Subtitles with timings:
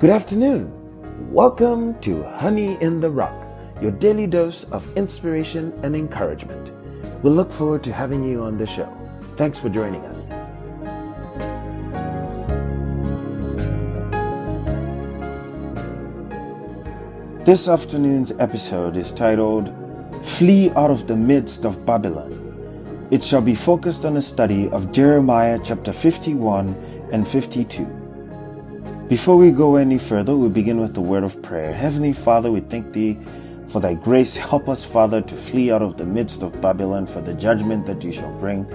[0.00, 0.70] Good afternoon.
[1.32, 3.34] Welcome to Honey in the Rock,
[3.82, 6.70] your daily dose of inspiration and encouragement.
[7.24, 8.86] We look forward to having you on the show.
[9.36, 10.28] Thanks for joining us.
[17.44, 19.74] This afternoon's episode is titled
[20.22, 23.08] Flee Out of the Midst of Babylon.
[23.10, 26.68] It shall be focused on a study of Jeremiah chapter 51
[27.10, 27.97] and 52.
[29.08, 31.72] Before we go any further, we begin with the word of prayer.
[31.72, 33.16] Heavenly Father, we thank thee
[33.68, 34.36] for thy grace.
[34.36, 38.04] Help us, Father, to flee out of the midst of Babylon for the judgment that
[38.04, 38.66] you shall bring.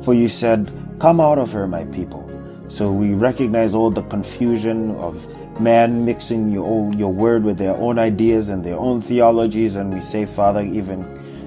[0.00, 2.26] For you said, Come out of her, my people.
[2.68, 5.28] So we recognize all the confusion of
[5.60, 9.76] man mixing your, your word with their own ideas and their own theologies.
[9.76, 11.04] And we say, Father, even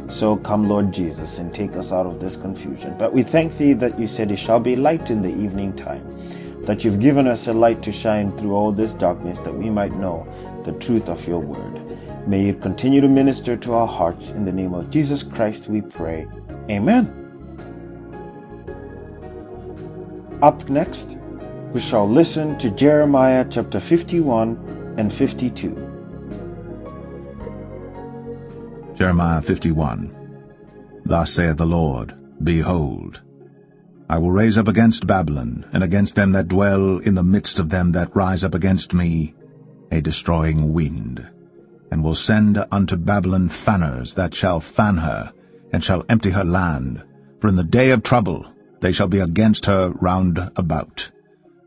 [0.07, 2.95] so come, Lord Jesus, and take us out of this confusion.
[2.99, 6.05] But we thank thee that you said it shall be light in the evening time,
[6.65, 9.93] that you've given us a light to shine through all this darkness, that we might
[9.95, 10.27] know
[10.63, 11.81] the truth of your word.
[12.27, 14.31] May it continue to minister to our hearts.
[14.31, 16.27] In the name of Jesus Christ, we pray.
[16.69, 17.21] Amen.
[20.41, 21.17] Up next,
[21.71, 25.73] we shall listen to Jeremiah chapter 51 and 52.
[28.95, 30.15] Jeremiah 51
[31.05, 33.21] Thus saith the Lord, Behold,
[34.07, 37.69] I will raise up against Babylon, and against them that dwell in the midst of
[37.69, 39.33] them that rise up against me,
[39.91, 41.27] a destroying wind,
[41.89, 45.33] and will send unto Babylon fanners that shall fan her,
[45.73, 47.03] and shall empty her land.
[47.39, 48.45] For in the day of trouble
[48.79, 51.09] they shall be against her round about.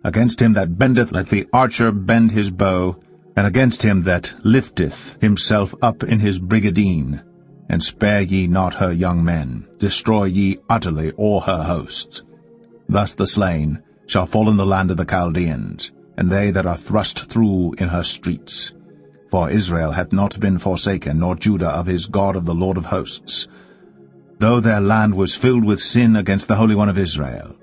[0.04, 2.96] Against him that bendeth let the archer bend his bow,
[3.36, 7.20] and against him that lifteth himself up in his brigandine,
[7.68, 12.22] and spare ye not her young men, destroy ye utterly all her hosts.
[12.88, 16.76] Thus the slain shall fall in the land of the Chaldeans, and they that are
[16.76, 18.72] thrust through in her streets.
[19.30, 22.86] For Israel hath not been forsaken, nor Judah of his God of the Lord of
[22.86, 23.46] hosts.
[24.38, 27.54] Though their land was filled with sin against the Holy One of Israel,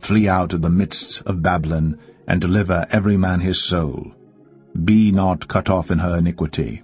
[0.00, 4.12] flee out of the midst of Babylon, and deliver every man his soul,
[4.84, 6.82] be not cut off in her iniquity,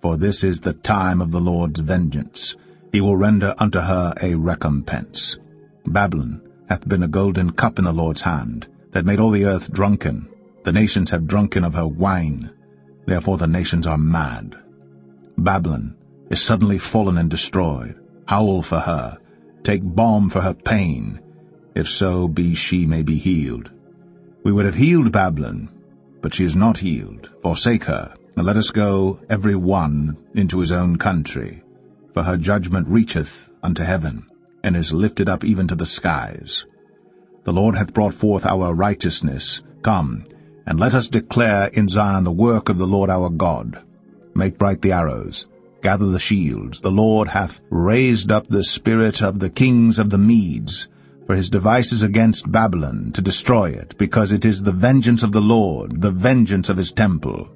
[0.00, 2.56] for this is the time of the Lord's vengeance.
[2.92, 5.36] He will render unto her a recompense.
[5.86, 9.72] Babylon hath been a golden cup in the Lord's hand, that made all the earth
[9.72, 10.28] drunken.
[10.62, 12.50] The nations have drunken of her wine.
[13.06, 14.56] Therefore the nations are mad.
[15.36, 15.96] Babylon
[16.30, 17.98] is suddenly fallen and destroyed.
[18.28, 19.18] Howl for her.
[19.64, 21.20] Take balm for her pain.
[21.74, 23.72] If so be she may be healed.
[24.44, 25.70] We would have healed Babylon,
[26.20, 27.30] but she is not healed.
[27.42, 31.62] Forsake her, and let us go every one into his own country.
[32.12, 34.29] For her judgment reacheth unto heaven,
[34.62, 36.64] and is lifted up even to the skies.
[37.44, 39.62] The Lord hath brought forth our righteousness.
[39.82, 40.24] Come,
[40.66, 43.82] and let us declare in Zion the work of the Lord our God.
[44.34, 45.46] Make bright the arrows,
[45.82, 46.80] gather the shields.
[46.80, 50.88] The Lord hath raised up the spirit of the kings of the Medes,
[51.26, 55.40] for his devices against Babylon, to destroy it, because it is the vengeance of the
[55.40, 57.48] Lord, the vengeance of his temple.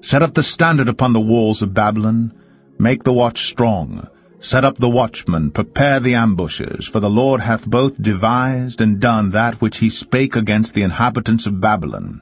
[0.00, 2.32] Set up the standard upon the walls of Babylon,
[2.78, 4.08] make the watch strong,
[4.40, 9.30] set up the watchmen, prepare the ambushes, for the Lord hath both devised and done
[9.30, 12.20] that which he spake against the inhabitants of Babylon.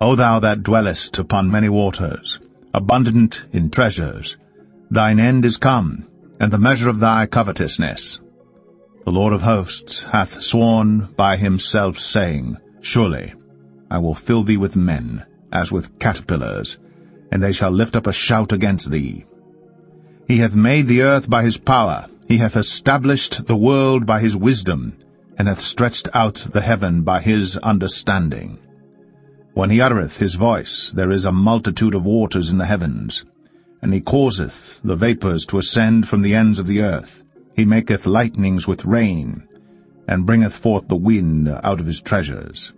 [0.00, 2.38] O thou that dwellest upon many waters,
[2.72, 4.36] abundant in treasures,
[4.90, 6.06] thine end is come,
[6.38, 8.20] and the measure of thy covetousness.
[9.04, 13.34] The Lord of hosts hath sworn by himself, saying, Surely
[13.90, 16.78] I will fill thee with men, as with caterpillars,
[17.32, 19.24] and they shall lift up a shout against thee.
[20.28, 24.36] He hath made the earth by his power, he hath established the world by his
[24.36, 24.98] wisdom,
[25.38, 28.58] and hath stretched out the heaven by his understanding.
[29.54, 33.24] When he uttereth his voice, there is a multitude of waters in the heavens,
[33.80, 37.24] and he causeth the vapours to ascend from the ends of the earth.
[37.56, 39.48] He maketh lightnings with rain,
[40.06, 42.74] and bringeth forth the wind out of his treasures.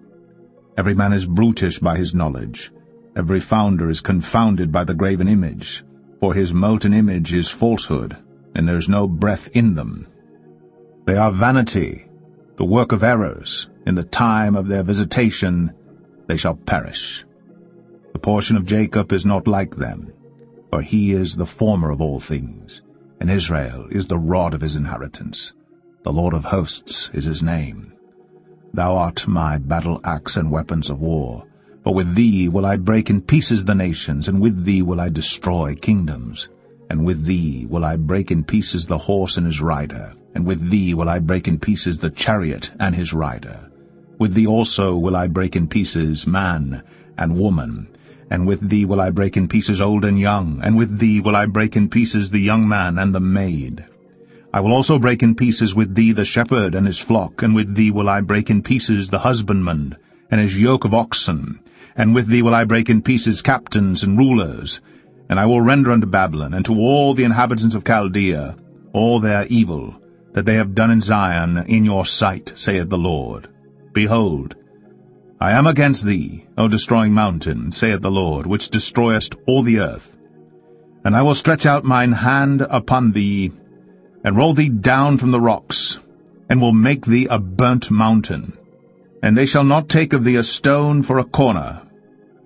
[0.78, 2.70] Every man is brutish by his knowledge.
[3.16, 5.82] Every founder is confounded by the graven image.
[6.20, 8.16] For his molten image is falsehood,
[8.54, 10.06] and there is no breath in them.
[11.06, 12.06] They are vanity,
[12.56, 13.68] the work of errors.
[13.86, 15.72] In the time of their visitation
[16.26, 17.24] they shall perish.
[18.12, 20.12] The portion of Jacob is not like them,
[20.70, 22.82] for he is the former of all things
[23.20, 25.52] and Israel is the rod of his inheritance.
[26.02, 27.92] The Lord of hosts is his name.
[28.72, 31.46] Thou art my battle axe and weapons of war.
[31.90, 35.08] For with thee will I break in pieces the nations, and with thee will I
[35.08, 36.48] destroy kingdoms.
[36.88, 40.70] And with thee will I break in pieces the horse and his rider, and with
[40.70, 43.58] thee will I break in pieces the chariot and his rider.
[44.20, 46.84] With thee also will I break in pieces man
[47.18, 47.88] and woman,
[48.30, 51.34] And with thee will I break in pieces old and young, and with thee will
[51.34, 53.84] I break in pieces the young man and the maid.
[54.54, 57.74] I will also break in pieces with thee the shepherd and his flock, and with
[57.74, 59.96] thee will I break in pieces the husbandman
[60.30, 61.58] and his yoke of oxen,
[61.96, 64.80] and with thee will I break in pieces captains and rulers,
[65.28, 68.56] and I will render unto Babylon and to all the inhabitants of Chaldea
[68.92, 70.00] all their evil
[70.32, 73.48] that they have done in Zion in your sight, saith the Lord.
[73.92, 74.54] Behold,
[75.40, 80.16] I am against thee, O destroying mountain, saith the Lord, which destroyest all the earth.
[81.04, 83.50] And I will stretch out mine hand upon thee,
[84.22, 85.98] and roll thee down from the rocks,
[86.48, 88.56] and will make thee a burnt mountain.
[89.22, 91.82] And they shall not take of thee a stone for a corner,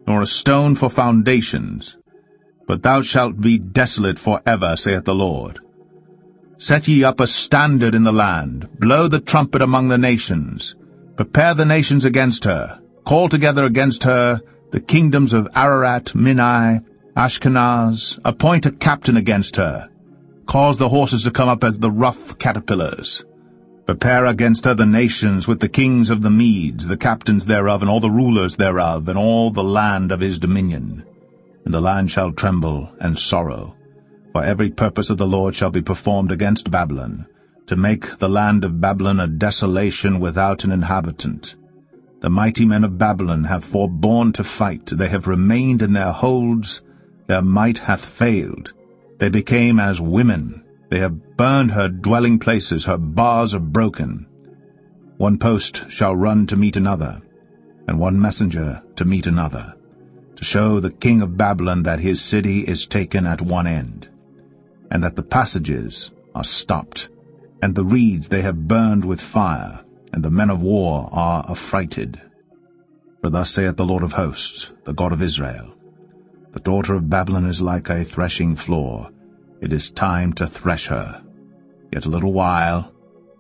[0.07, 1.97] nor a stone for foundations,
[2.67, 5.61] but thou shalt be desolate for ever, saith the Lord.
[6.59, 10.75] Set ye up a standard in the land, blow the trumpet among the nations,
[11.17, 16.81] prepare the nations against her, Call together against her the kingdoms of Ararat, Minni,
[17.17, 19.91] Ashkenaz, appoint a captain against her,
[20.47, 23.25] cause the horses to come up as the rough caterpillars.
[23.87, 27.91] Prepare against her the nations with the kings of the Medes, the captains thereof, and
[27.91, 31.05] all the rulers thereof, and all the land of his dominion.
[31.67, 33.77] And the land shall tremble and sorrow,
[34.33, 37.27] for every purpose of the Lord shall be performed against Babylon,
[37.67, 41.55] to make the land of Babylon a desolation without an inhabitant.
[42.21, 46.81] The mighty men of Babylon have forborne to fight, they have remained in their holds,
[47.27, 48.73] their might hath failed.
[49.19, 50.64] They became as women,
[50.95, 54.29] they have burned her dwelling places, her bars are broken.
[55.17, 57.21] One post shall run to meet another,
[57.89, 59.75] and one messenger to meet another,
[60.37, 64.09] to show the king of Babylon that his city is taken at one end,
[64.93, 67.09] and that the passages are stopped,
[67.61, 69.81] and the reeds they have burned with fire,
[70.13, 72.23] and the men of war are affrighted.
[73.21, 75.75] For thus saith the Lord of hosts, the God of Israel,
[76.53, 79.11] The daughter of Babylon is like a threshing floor.
[79.65, 81.23] It is time to thresh her.
[81.91, 82.93] Yet a little while,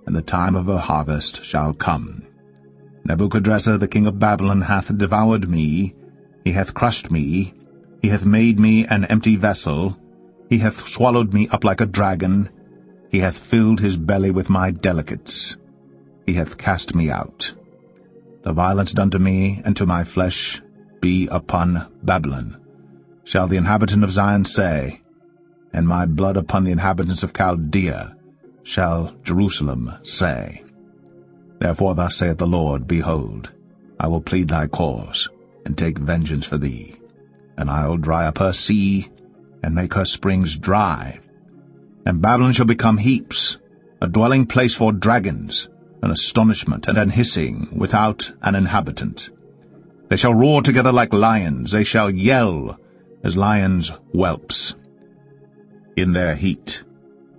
[0.06, 2.23] and the time of her harvest shall come.
[3.05, 5.94] Nebuchadrezzar the king of Babylon hath devoured me,
[6.43, 7.53] he hath crushed me,
[8.00, 9.99] he hath made me an empty vessel,
[10.49, 12.49] he hath swallowed me up like a dragon,
[13.11, 15.59] he hath filled his belly with my delicates
[16.26, 17.53] he hath cast me out.
[18.44, 20.62] The violence done to me and to my flesh
[21.03, 22.56] be upon Babylon,
[23.25, 25.03] shall the inhabitant of Zion say,
[25.75, 28.17] and my blood upon the inhabitants of Chaldea,
[28.62, 30.62] shall Jerusalem say.
[31.59, 33.50] Therefore thus saith the Lord, Behold,
[33.99, 35.29] I will plead thy cause,
[35.67, 36.94] and take vengeance for thee,
[37.59, 39.09] and I'll dry up her sea,
[39.65, 41.19] and make her springs dry.
[42.06, 43.56] And Babylon shall become heaps,
[44.00, 45.69] a dwelling place for dragons,
[46.03, 49.31] an astonishment and an hissing without an inhabitant.
[50.09, 52.79] They shall roar together like lions, they shall yell
[53.25, 54.75] as lions' whelps.
[55.96, 56.82] In their heat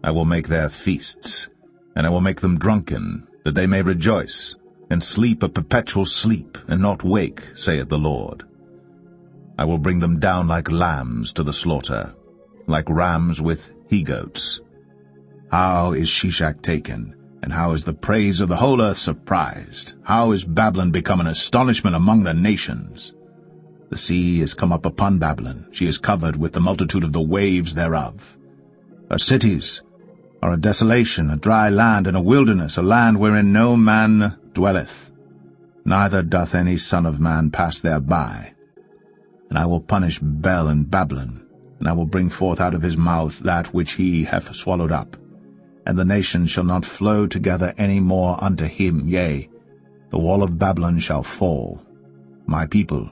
[0.01, 1.49] I will make their feasts,
[1.93, 4.55] and I will make them drunken, that they may rejoice,
[4.89, 8.43] and sleep a perpetual sleep, and not wake, saith the Lord.
[9.57, 12.13] I will bring them down like lambs to the slaughter,
[12.65, 14.61] like rams with he-goats.
[15.51, 17.13] How is Sheshach taken?
[17.43, 19.93] And how is the praise of the whole earth surprised?
[20.03, 23.13] How is Babylon become an astonishment among the nations?
[23.89, 27.21] The sea is come up upon Babylon, she is covered with the multitude of the
[27.21, 28.37] waves thereof.
[29.09, 29.81] Her cities
[30.41, 35.11] are a desolation, a dry land, and a wilderness, a land wherein no man dwelleth,
[35.85, 38.53] neither doth any son of man pass thereby.
[39.49, 41.45] And I will punish Bel and Babylon,
[41.79, 45.17] and I will bring forth out of his mouth that which he hath swallowed up
[45.85, 49.47] and the nations shall not flow together any more unto him, yea,
[50.09, 51.83] the wall of Babylon shall fall.
[52.47, 53.11] My people,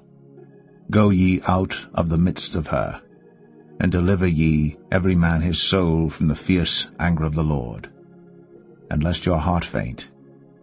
[0.89, 3.01] go ye out of the midst of her,
[3.83, 7.89] and deliver ye every man his soul from the fierce anger of the Lord.
[8.89, 10.09] And lest your heart faint,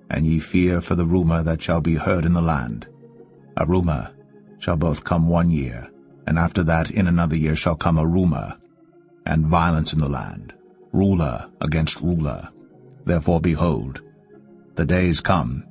[0.09, 2.89] and ye fear for the rumour that shall be heard in the land.
[3.59, 4.11] A rumour
[4.59, 5.91] shall both come one year,
[6.27, 8.57] and after that in another year shall come a rumour,
[9.27, 10.55] and violence in the land
[10.93, 12.49] ruler against ruler.
[13.05, 14.01] Therefore, behold,
[14.77, 15.65] the days come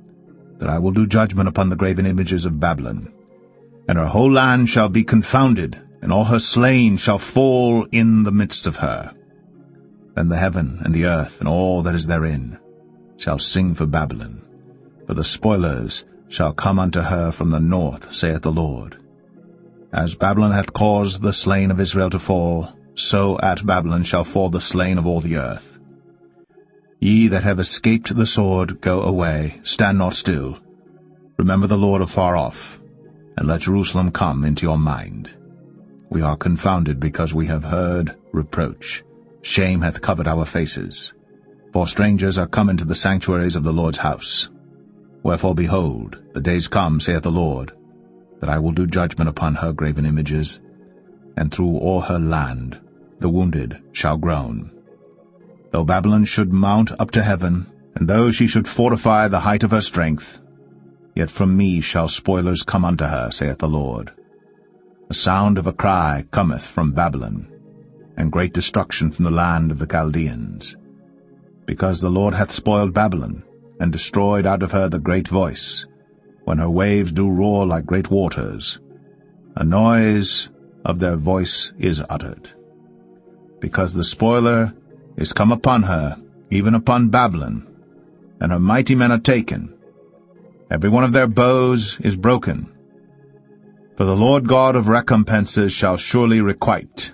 [0.58, 3.12] that I will do judgment upon the graven images of Babylon,
[3.88, 8.32] and her whole land shall be confounded, and all her slain shall fall in the
[8.32, 9.14] midst of her.
[10.14, 12.58] Then the heaven and the earth and all that is therein
[13.16, 14.42] shall sing for Babylon,
[15.06, 18.96] for the spoilers shall come unto her from the north, saith the Lord.
[19.92, 24.48] As Babylon hath caused the slain of Israel to fall, so at Babylon shall fall
[24.48, 25.78] the slain of all the earth.
[27.00, 30.58] Ye that have escaped the sword, go away, stand not still.
[31.38, 32.78] Remember the Lord afar off,
[33.36, 35.34] and let Jerusalem come into your mind.
[36.10, 39.04] We are confounded because we have heard reproach.
[39.42, 41.14] Shame hath covered our faces.
[41.72, 44.48] For strangers are come into the sanctuaries of the Lord's house.
[45.22, 47.72] Wherefore, behold, the days come, saith the Lord,
[48.40, 50.60] that I will do judgment upon her graven images,
[51.36, 52.80] and through all her land
[53.20, 54.72] the wounded shall groan.
[55.70, 59.70] Though Babylon should mount up to heaven, and though she should fortify the height of
[59.70, 60.40] her strength,
[61.14, 64.10] yet from me shall spoilers come unto her, saith the Lord.
[65.10, 67.48] The sound of a cry cometh from Babylon,
[68.16, 70.76] and great destruction from the land of the Chaldeans.
[71.66, 73.42] Because the Lord hath spoiled Babylon,
[73.80, 75.84] and destroyed out of her the great voice,
[76.44, 78.78] when her waves do roar like great waters.
[79.56, 80.48] A noise
[80.84, 82.48] of their voice is uttered.
[83.58, 84.72] Because the spoiler
[85.16, 87.66] is come upon her, even upon Babylon,
[88.40, 89.76] and her mighty men are taken.
[90.70, 92.69] Every one of their bows is broken.
[94.00, 97.12] For the Lord God of recompenses shall surely requite.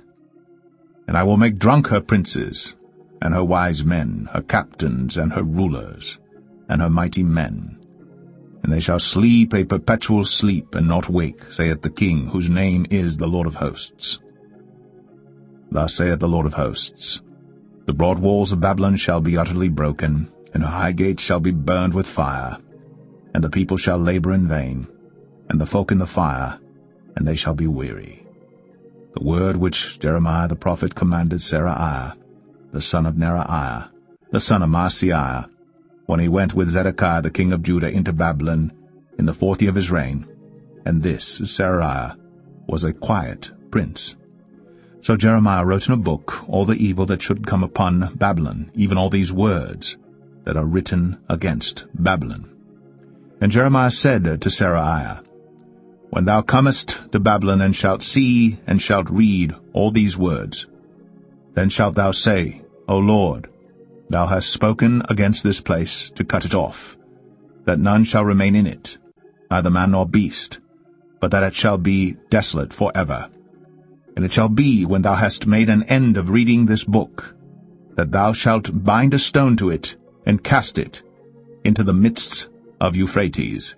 [1.09, 2.77] And I will make drunk her princes,
[3.21, 6.21] and her wise men, her captains, and her rulers,
[6.69, 7.81] and her mighty men.
[8.63, 12.87] And they shall sleep a perpetual sleep, and not wake, saith the King, whose name
[12.89, 14.21] is the Lord of hosts.
[15.73, 17.21] Thus saith the Lord of hosts,
[17.87, 21.51] The broad walls of Babylon shall be utterly broken, and her high gates shall be
[21.51, 22.59] burned with fire,
[23.35, 24.87] and the people shall labor in vain,
[25.49, 26.61] and the folk in the fire,
[27.17, 28.25] and they shall be weary.
[29.15, 32.17] The word which Jeremiah the prophet commanded Seraiah,
[32.73, 33.89] the son of Neraiah,
[34.31, 35.49] the son of Maaseiah,
[36.05, 38.73] when he went with Zedekiah the king of Judah into Babylon
[39.19, 40.27] in the fourth year of his reign,
[40.85, 42.17] and this Seraiah
[42.69, 44.17] was a quiet prince.
[45.01, 48.99] So Jeremiah wrote in a book all the evil that should come upon Babylon, even
[48.99, 49.97] all these words,
[50.45, 52.53] that are written against Babylon.
[53.41, 55.26] And Jeremiah said to Seraiah,
[56.17, 60.67] When thou comest to Babylon, and shalt see and shalt read all these words,
[61.53, 63.51] then shalt thou say, O Lord,
[64.09, 66.97] thou hast spoken against this place to cut it off,
[67.67, 68.97] that none shall remain in it,
[69.51, 70.59] neither man nor beast,
[71.21, 73.29] but that it shall be desolate for ever.
[74.17, 77.37] And it shall be, when thou hast made an end of reading this book,
[77.97, 81.03] that thou shalt bind a stone to it, and cast it
[81.63, 82.49] into the midst
[82.81, 83.77] of Euphrates.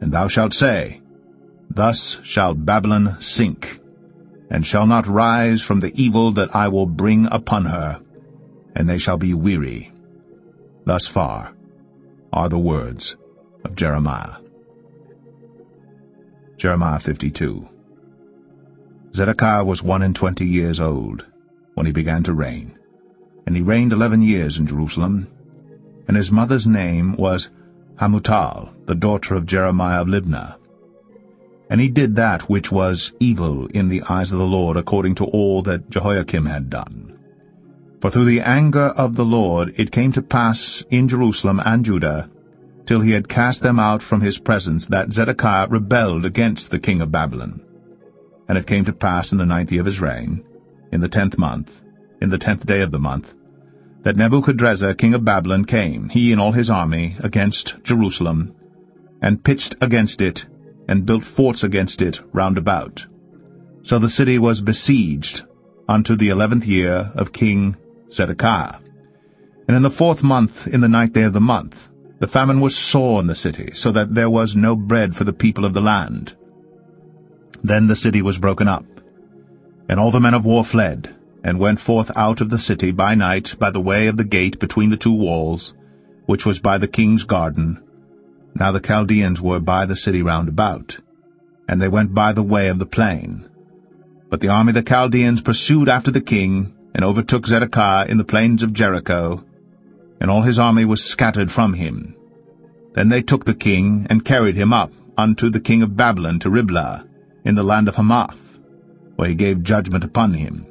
[0.00, 1.02] And thou shalt say,
[1.70, 3.80] Thus shall Babylon sink,
[4.50, 8.00] and shall not rise from the evil that I will bring upon her,
[8.74, 9.92] and they shall be weary.
[10.84, 11.52] Thus far
[12.32, 13.16] are the words
[13.64, 14.36] of Jeremiah.
[16.56, 17.68] Jeremiah 52
[19.14, 21.24] Zedekiah was one and twenty years old
[21.74, 22.78] when he began to reign,
[23.46, 25.28] and he reigned eleven years in Jerusalem,
[26.06, 27.50] and his mother's name was
[27.96, 30.57] Hamutal, the daughter of Jeremiah of Libnah.
[31.70, 35.24] And he did that which was evil in the eyes of the Lord, according to
[35.24, 37.18] all that Jehoiakim had done.
[38.00, 42.30] For through the anger of the Lord it came to pass in Jerusalem and Judah,
[42.86, 47.02] till he had cast them out from his presence, that Zedekiah rebelled against the king
[47.02, 47.60] of Babylon.
[48.48, 50.42] And it came to pass in the ninth year of his reign,
[50.90, 51.82] in the tenth month,
[52.22, 53.34] in the tenth day of the month,
[54.04, 58.54] that Nebuchadrezzar king of Babylon came, he and all his army, against Jerusalem,
[59.20, 60.46] and pitched against it,
[60.88, 63.06] and built forts against it round about.
[63.82, 65.44] So the city was besieged
[65.88, 67.76] unto the eleventh year of King
[68.12, 68.76] Zedekiah.
[69.68, 71.88] And in the fourth month, in the ninth day of the month,
[72.20, 75.32] the famine was sore in the city, so that there was no bread for the
[75.32, 76.34] people of the land.
[77.62, 78.86] Then the city was broken up,
[79.88, 81.14] and all the men of war fled,
[81.44, 84.58] and went forth out of the city by night by the way of the gate
[84.58, 85.74] between the two walls,
[86.26, 87.82] which was by the king's garden.
[88.58, 90.98] Now the Chaldeans were by the city round about,
[91.68, 93.48] and they went by the way of the plain.
[94.30, 98.24] But the army of the Chaldeans pursued after the king, and overtook Zedekiah in the
[98.24, 99.44] plains of Jericho,
[100.20, 102.16] and all his army was scattered from him.
[102.94, 106.50] Then they took the king, and carried him up unto the king of Babylon to
[106.50, 107.04] Riblah,
[107.44, 108.58] in the land of Hamath,
[109.14, 110.66] where he gave judgment upon him.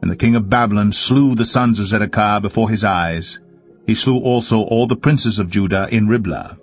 [0.00, 3.40] And the king of Babylon slew the sons of Zedekiah before his eyes.
[3.84, 6.56] He slew also all the princes of Judah in Riblah.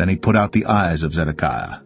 [0.00, 1.80] Then he put out the eyes of Zedekiah.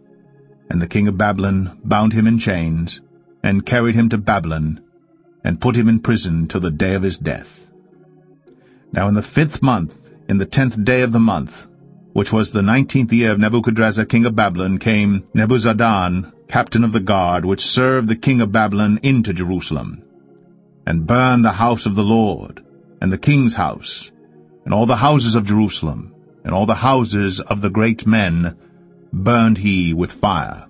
[0.71, 3.00] And the king of Babylon bound him in chains,
[3.42, 4.80] and carried him to Babylon,
[5.42, 7.73] and put him in prison till the day of his death.
[8.92, 11.66] Now in the fifth month, in the tenth day of the month,
[12.12, 17.00] which was the nineteenth year of Nebuchadrezzar king of Babylon, came Nebuzaradan, captain of the
[17.00, 20.04] guard, which served the king of Babylon, into Jerusalem
[20.87, 22.64] and burned the house of the Lord,
[23.00, 24.12] and the king's house,
[24.64, 26.13] and all the houses of Jerusalem,
[26.45, 28.57] and all the houses of the great men
[29.13, 30.67] burned he with fire.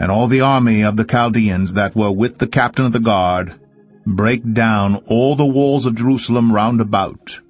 [0.00, 3.54] and all the army of the Chaldeans that were with the captain of the guard
[4.06, 7.40] brake down all the walls of Jerusalem round about.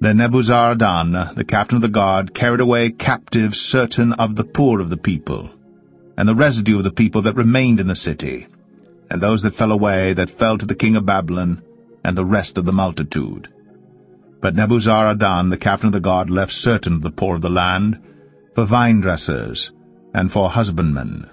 [0.00, 4.88] Then Nebuzaradan, the captain of the guard, carried away captive certain of the poor of
[4.90, 5.50] the people,
[6.16, 8.46] and the residue of the people that remained in the city,
[9.10, 11.62] and those that fell away that fell to the king of Babylon,
[12.04, 13.48] and the rest of the multitude.
[14.44, 17.98] But Nebuzaradan, the captain of the guard, left certain of the poor of the land,
[18.54, 19.72] for vine dressers,
[20.12, 21.30] and for husbandmen.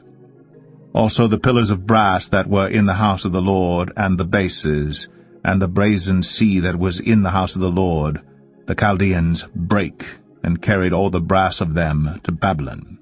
[0.94, 4.24] Also the pillars of brass that were in the house of the Lord, and the
[4.24, 5.10] bases,
[5.44, 8.22] and the brazen sea that was in the house of the Lord,
[8.68, 10.06] the Chaldeans brake,
[10.42, 12.98] and carried all the brass of them to Babylon.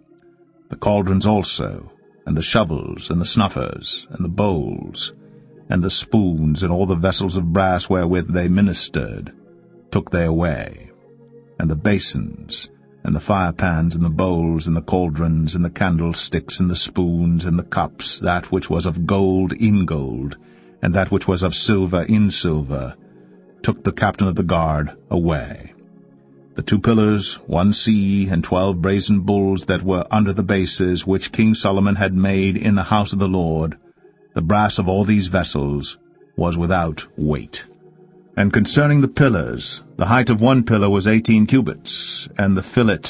[0.71, 1.91] The cauldrons also,
[2.25, 5.13] and the shovels, and the snuffers, and the bowls,
[5.69, 9.33] and the spoons, and all the vessels of brass wherewith they ministered,
[9.91, 10.91] took they away,
[11.59, 12.69] and the basins,
[13.03, 17.45] and the firepans, and the bowls, and the cauldrons, and the candlesticks, and the spoons,
[17.45, 20.37] and the cups, that which was of gold in gold,
[20.81, 22.95] and that which was of silver in silver,
[23.61, 25.73] took the captain of the guard away.
[26.55, 31.31] The two pillars, one sea, and twelve brazen bulls that were under the bases, which
[31.31, 33.77] King Solomon had made in the house of the Lord,
[34.33, 35.97] the brass of all these vessels
[36.35, 37.65] was without weight.
[38.39, 43.01] And concerning the pillars, the height of one pillar was eighteen cubits, and the fillet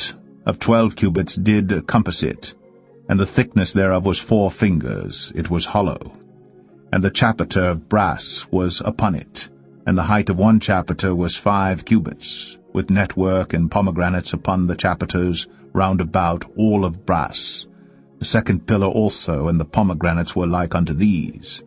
[0.48, 2.56] of twelve cubits did compass it,
[3.08, 6.00] and the thickness thereof was four fingers, it was hollow.
[6.92, 9.50] And the chapiter of brass was upon it,
[9.86, 14.76] and the height of one chapiter was five cubits, with network and pomegranates upon the
[14.76, 17.68] chapiters round about, all of brass.
[18.18, 21.64] The second pillar also and the pomegranates were like unto these.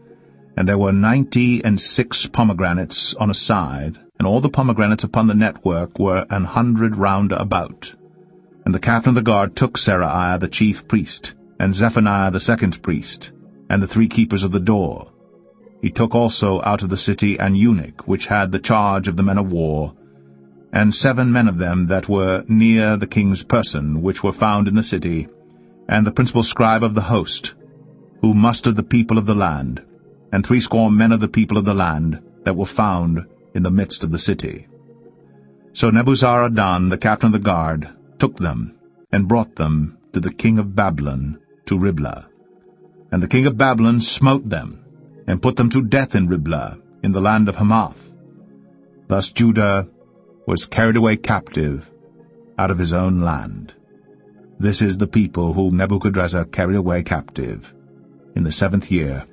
[0.57, 5.27] And there were ninety and six pomegranates on a side, and all the pomegranates upon
[5.27, 7.95] the network were an hundred round about.
[8.65, 12.83] And the captain of the guard took Seraiah the chief priest, and Zephaniah the second
[12.83, 13.33] priest,
[13.69, 15.11] and the three keepers of the door.
[15.81, 19.23] He took also out of the city an eunuch, which had the charge of the
[19.23, 19.95] men of war,
[20.73, 24.75] and seven men of them that were near the king's person, which were found in
[24.75, 25.29] the city,
[25.89, 27.55] and the principal scribe of the host,
[28.21, 29.83] who mustered the people of the land,
[30.33, 34.03] and threescore men of the people of the land that were found in the midst
[34.03, 34.67] of the city.
[35.75, 38.75] So Nebuzaradan, the captain of the guard, took them,
[39.13, 42.29] and brought them to the king of Babylon, to Riblah.
[43.11, 44.85] And the king of Babylon smote them,
[45.27, 48.11] and put them to death in Riblah, in the land of Hamath.
[49.09, 49.89] Thus Judah
[50.47, 51.91] was carried away captive
[52.59, 53.75] out of his own land.
[54.59, 57.75] This is the people whom Nebuchadrezzar carried away captive
[58.35, 59.25] in the seventh year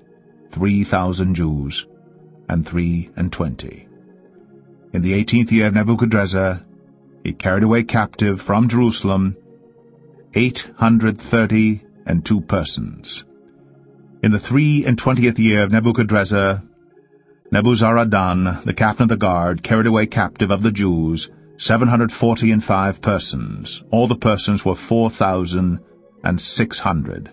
[0.50, 1.88] three thousand Jews,
[2.48, 3.88] and three and twenty.
[4.94, 6.66] In the eighteenth year of Nebuchadrezzar,
[7.24, 9.38] he carried away captive from Jerusalem
[10.34, 13.26] eight hundred thirty and two persons.
[14.24, 16.64] In the three and twentieth year of Nebuchadrezzar,
[17.52, 22.52] Nebuzaradan, the captain of the guard, carried away captive of the Jews seven hundred forty
[22.52, 23.84] and five persons.
[23.92, 25.80] All the persons were four thousand
[26.24, 27.32] and six hundred.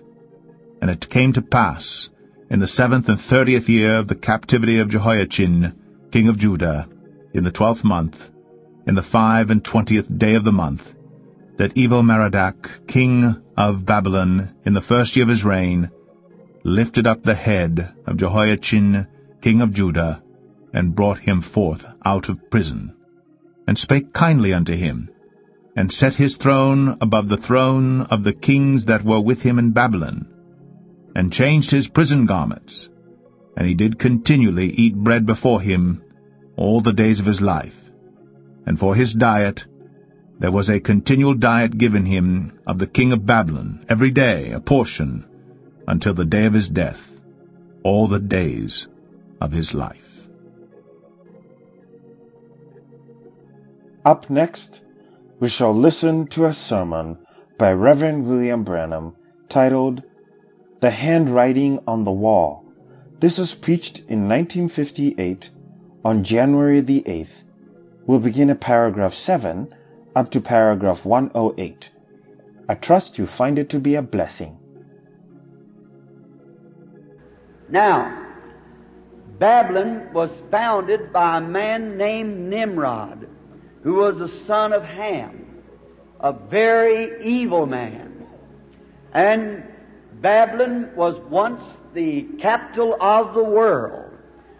[0.80, 2.10] And it came to pass,
[2.48, 5.74] in the seventh and thirtieth year of the captivity of Jehoiachin,
[6.12, 6.88] king of Judah,
[7.32, 8.30] in the twelfth month,
[8.86, 10.94] in the five and twentieth day of the month,
[11.56, 15.90] that Evil-Merodach, king of Babylon, in the first year of his reign,
[16.62, 19.06] lifted up the head of Jehoiachin,
[19.40, 20.22] king of Judah,
[20.72, 22.94] and brought him forth out of prison,
[23.66, 25.10] and spake kindly unto him,
[25.74, 29.72] and set his throne above the throne of the kings that were with him in
[29.72, 30.28] Babylon,
[31.16, 32.90] and changed his prison garments.
[33.56, 36.04] And he did continually eat bread before him
[36.56, 37.90] all the days of his life.
[38.66, 39.64] And for his diet
[40.38, 44.60] there was a continual diet given him of the king of Babylon, every day a
[44.60, 45.26] portion,
[45.88, 47.22] until the day of his death,
[47.82, 48.86] all the days
[49.40, 50.28] of his life.
[54.04, 54.82] Up next,
[55.40, 57.16] we shall listen to a sermon
[57.56, 59.16] by Reverend William Branham
[59.48, 60.02] titled
[60.80, 62.64] the Handwriting on the Wall.
[63.20, 65.50] This was preached in 1958
[66.04, 67.44] on January the 8th.
[68.06, 69.74] We'll begin at paragraph 7
[70.14, 71.90] up to paragraph 108.
[72.68, 74.58] I trust you find it to be a blessing.
[77.68, 78.26] Now,
[79.38, 83.28] Babylon was founded by a man named Nimrod,
[83.82, 85.62] who was the son of Ham,
[86.20, 88.26] a very evil man.
[89.12, 89.64] And
[90.20, 91.62] Babylon was once
[91.94, 94.12] the capital of the world.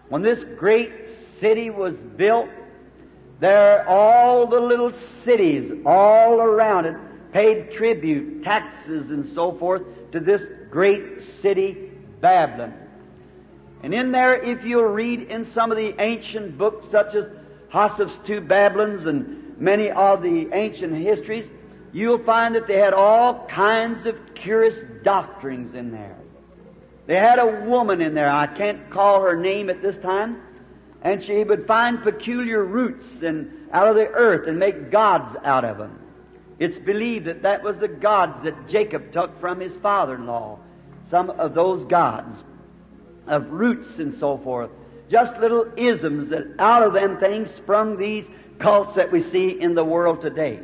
[0.09, 0.91] When this great
[1.39, 2.49] city was built,
[3.39, 6.95] there all the little cities all around it
[7.31, 10.41] paid tribute, taxes, and so forth to this
[10.71, 11.91] great city,
[12.21, 12.73] Babylon.
[13.83, 17.29] And in there, if you'll read in some of the ancient books, such as
[17.71, 21.45] Joseph's Two Babylons and many of the ancient histories,
[21.93, 26.17] you'll find that they had all kinds of curious doctrines in there.
[27.05, 30.41] They had a woman in there, I can't call her name at this time,
[31.01, 35.63] and she would find peculiar roots and out of the earth and make gods out
[35.63, 35.99] of them.
[36.59, 40.59] It's believed that that was the gods that Jacob took from his father-in-law.
[41.09, 42.35] Some of those gods
[43.27, 44.71] of roots and so forth.
[45.09, 48.25] Just little isms that out of them things sprung these
[48.59, 50.59] cults that we see in the world today.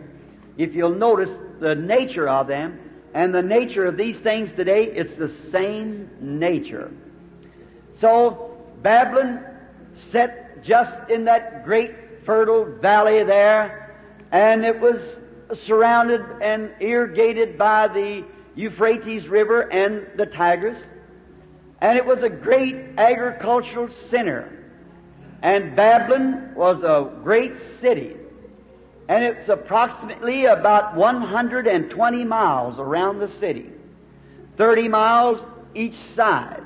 [0.58, 2.80] If you'll notice the nature of them
[3.14, 6.92] and the nature of these things today, it's the same nature.
[8.00, 9.44] So Babylon
[9.94, 13.96] set just in that great fertile valley there,
[14.32, 15.00] and it was
[15.66, 18.24] surrounded and irrigated by the
[18.56, 20.78] Euphrates River and the Tigris.
[21.82, 24.50] And it was a great agricultural center.
[25.42, 28.16] And Babylon was a great city.
[29.10, 33.70] And it's approximately about 120 miles around the city.
[34.58, 36.64] 30 miles each side.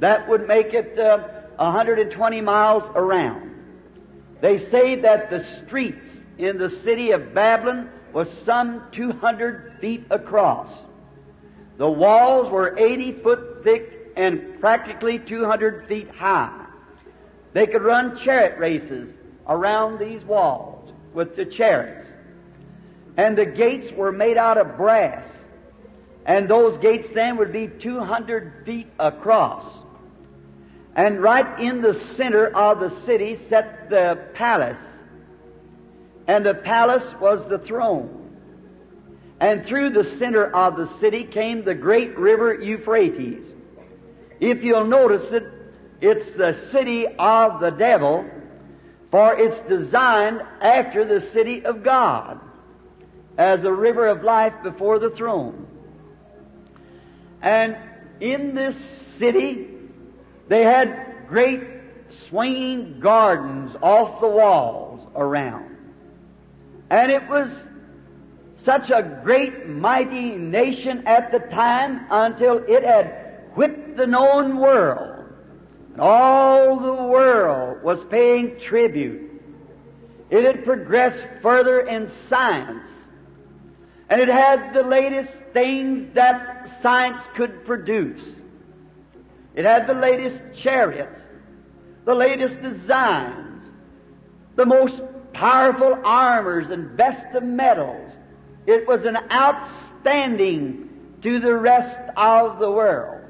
[0.00, 3.54] That would make it uh, 120 miles around.
[4.40, 6.08] They say that the streets
[6.38, 10.70] in the city of Babylon was some 200 feet across.
[11.78, 16.66] The walls were 80 foot thick and practically 200 feet high.
[17.52, 19.16] They could run chariot races
[19.48, 20.77] around these walls
[21.18, 22.06] with the chariots.
[23.16, 25.26] And the gates were made out of brass.
[26.24, 29.64] And those gates then would be 200 feet across.
[30.94, 34.78] And right in the center of the city sat the palace.
[36.28, 38.14] And the palace was the throne.
[39.40, 43.44] And through the center of the city came the great river Euphrates.
[44.38, 45.42] If you'll notice it,
[46.00, 48.24] it's the city of the devil,
[49.10, 52.40] for it's designed after the city of God
[53.38, 55.66] as a river of life before the throne.
[57.40, 57.76] And
[58.20, 58.76] in this
[59.18, 59.68] city,
[60.48, 61.62] they had great
[62.28, 65.76] swinging gardens off the walls around.
[66.90, 67.50] And it was
[68.64, 75.17] such a great, mighty nation at the time until it had whipped the known world.
[75.92, 79.30] And all the world was paying tribute.
[80.30, 82.88] It had progressed further in science.
[84.10, 88.22] And it had the latest things that science could produce.
[89.54, 91.20] It had the latest chariots,
[92.04, 93.64] the latest designs,
[94.56, 98.12] the most powerful armors and best of metals.
[98.66, 100.88] It was an outstanding
[101.22, 103.22] to the rest of the world.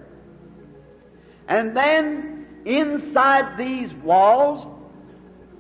[1.49, 2.38] And then
[2.69, 4.67] inside these walls,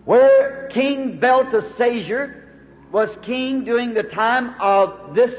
[0.04, 2.44] where King Belteshazzar
[2.92, 5.34] was king during the time of this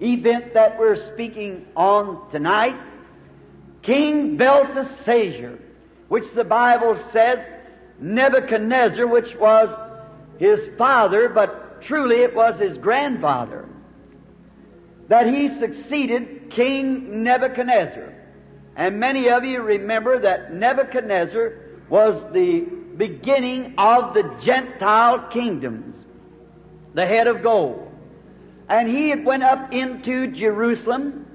[0.00, 2.76] event that we're speaking on tonight,
[3.82, 5.58] King Belteshazzar,
[6.08, 7.38] which the Bible says
[8.00, 9.68] Nebuchadnezzar, which was
[10.38, 13.68] his father, but truly it was his grandfather,
[15.08, 18.12] that he succeeded King Nebuchadnezzar.
[18.76, 21.54] And many of you remember that Nebuchadnezzar
[21.88, 25.96] was the beginning of the Gentile kingdoms,
[26.92, 27.90] the head of gold.
[28.68, 31.26] And he had went up into Jerusalem,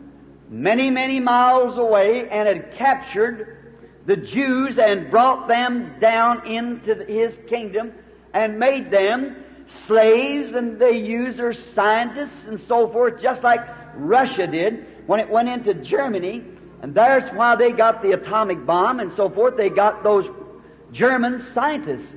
[0.50, 3.58] many, many miles away, and had captured
[4.06, 7.92] the Jews and brought them down into his kingdom
[8.34, 9.44] and made them
[9.86, 13.62] slaves, and they used their scientists and so forth, just like
[13.96, 16.44] Russia did when it went into Germany
[16.82, 19.56] and that's why they got the atomic bomb and so forth.
[19.56, 20.28] They got those
[20.92, 22.12] German scientists.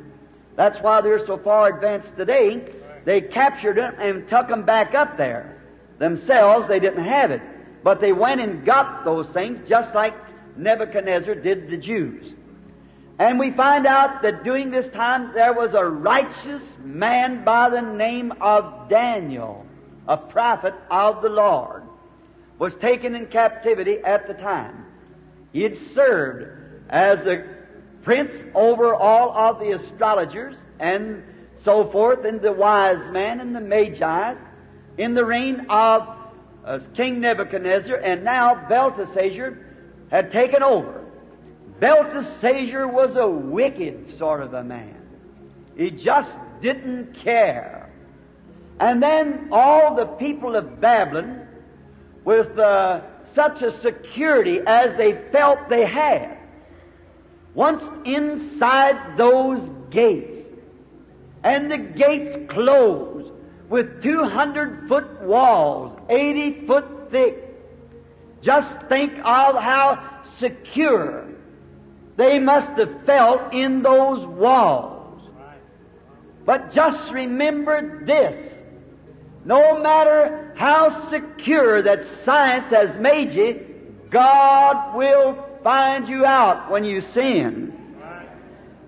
[0.56, 2.72] That's why they're so far advanced today.
[3.04, 5.60] They captured them and took them back up there.
[5.98, 7.42] Themselves, they didn't have it.
[7.82, 10.14] But they went and got those things just like
[10.56, 12.32] Nebuchadnezzar did the Jews.
[13.18, 17.82] And we find out that during this time there was a righteous man by the
[17.82, 19.66] name of Daniel,
[20.08, 21.83] a prophet of the Lord
[22.64, 24.86] was taken in captivity at the time.
[25.52, 26.46] He had served
[26.88, 27.44] as a
[28.02, 31.22] prince over all of the astrologers and
[31.56, 34.34] so forth, and the wise men and the magi
[34.96, 36.08] in the reign of
[36.64, 39.58] uh, King Nebuchadnezzar, and now Belteshazzar
[40.10, 41.04] had taken over.
[41.80, 45.02] Belteshazzar was a wicked sort of a man.
[45.76, 47.90] He just didn't care.
[48.80, 51.43] And then all the people of Babylon,
[52.24, 53.02] with uh,
[53.34, 56.38] such a security as they felt they had,
[57.54, 59.60] once inside those
[59.90, 60.38] gates,
[61.42, 63.30] and the gates closed
[63.68, 67.54] with 200 foot walls, 80 foot thick,
[68.42, 71.26] just think of how secure
[72.16, 75.22] they must have felt in those walls.
[76.44, 78.52] But just remember this.
[79.44, 83.64] No matter how secure that science has made you,
[84.10, 87.72] God will find you out when you sin.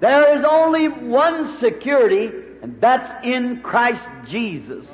[0.01, 2.31] There is only one security,
[2.63, 4.87] and that's in Christ Jesus.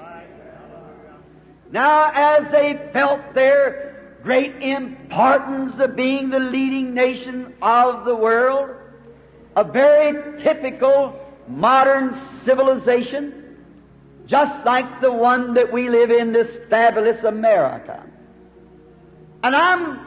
[1.70, 8.70] Now, as they felt their great importance of being the leading nation of the world,
[9.57, 13.41] a very typical modern civilization,
[14.33, 18.03] just like the one that we live in, this fabulous America.
[19.42, 20.01] And I'm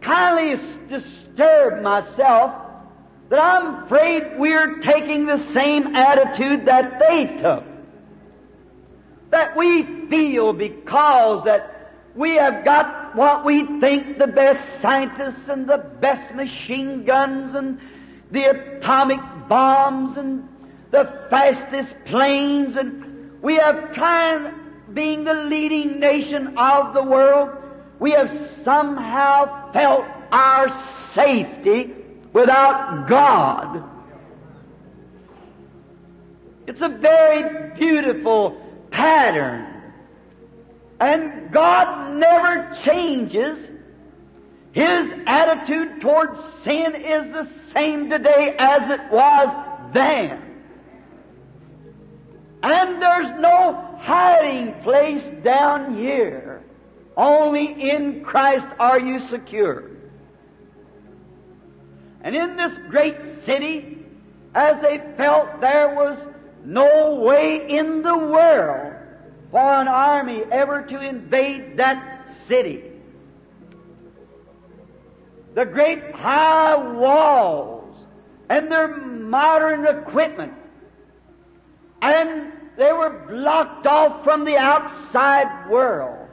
[0.00, 2.60] kindly disturbed myself
[3.28, 7.62] that I'm afraid we're taking the same attitude that they took.
[9.30, 15.68] That we feel because that we have got what we think the best scientists and
[15.68, 17.78] the best machine guns and
[18.32, 20.48] the atomic bombs and
[20.90, 23.05] the fastest planes and
[23.42, 24.54] we have tried
[24.92, 27.50] being the leading nation of the world,
[27.98, 28.30] we have
[28.64, 30.68] somehow felt our
[31.12, 31.92] safety
[32.32, 33.82] without God.
[36.66, 39.72] It's a very beautiful pattern.
[40.98, 43.58] And God never changes.
[44.72, 50.45] His attitude towards sin is the same today as it was then.
[52.66, 56.64] And there's no hiding place down here.
[57.16, 59.88] Only in Christ are you secure.
[62.22, 64.04] And in this great city,
[64.52, 66.18] as they felt there was
[66.64, 68.94] no way in the world
[69.52, 72.82] for an army ever to invade that city.
[75.54, 77.96] The great high walls
[78.48, 80.52] and their modern equipment
[82.02, 86.28] and they were blocked off from the outside world.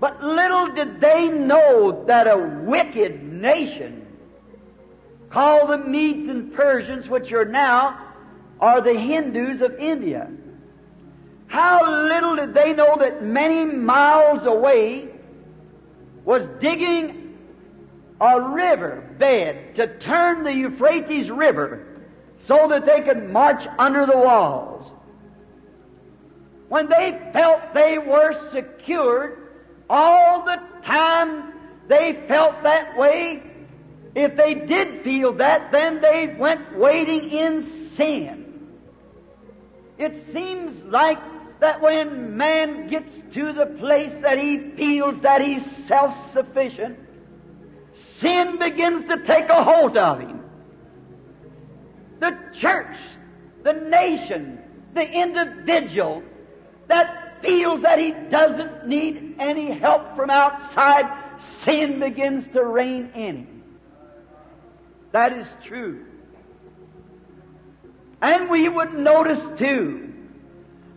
[0.00, 4.06] But little did they know that a wicked nation
[5.30, 8.00] called the Medes and Persians, which are now
[8.60, 10.30] are the Hindus of India.
[11.46, 15.08] How little did they know that many miles away
[16.24, 17.36] was digging
[18.20, 21.93] a river bed to turn the Euphrates River
[22.46, 24.90] so that they could march under the walls.
[26.68, 29.38] When they felt they were secured,
[29.88, 31.52] all the time
[31.88, 33.42] they felt that way,
[34.14, 38.70] if they did feel that, then they went wading in sin.
[39.98, 41.18] It seems like
[41.60, 46.98] that when man gets to the place that he feels that he's self-sufficient,
[48.18, 50.43] sin begins to take a hold of him.
[52.24, 52.96] The church,
[53.64, 54.58] the nation,
[54.94, 56.22] the individual
[56.86, 61.04] that feels that he doesn't need any help from outside,
[61.64, 63.64] sin begins to reign in him.
[65.12, 66.06] That is true.
[68.22, 70.10] And we would notice too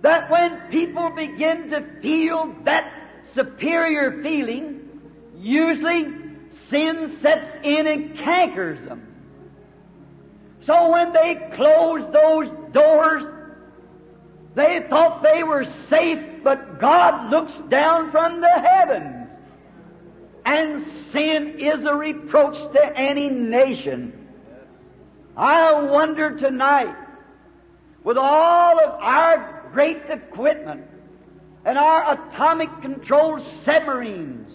[0.03, 2.89] that when people begin to feel that
[3.33, 5.01] superior feeling,
[5.35, 6.07] usually
[6.69, 9.06] sin sets in and cankers them.
[10.67, 13.23] So when they closed those doors,
[14.53, 19.29] they thought they were safe, but God looks down from the heavens
[20.45, 24.27] and sin is a reproach to any nation.
[25.37, 26.95] I wonder tonight,
[28.03, 30.85] with all of our great equipment
[31.63, 34.51] and our atomic controlled submarines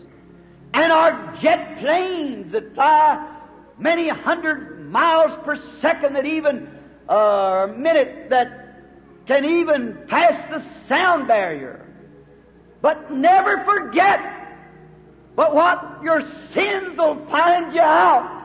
[0.74, 3.38] and our jet planes that fly
[3.78, 6.68] many hundred miles per second that even
[7.08, 8.76] a minute that
[9.26, 11.84] can even pass the sound barrier.
[12.80, 14.42] But never forget
[15.34, 16.00] but what?
[16.02, 18.40] Your sins will find you out.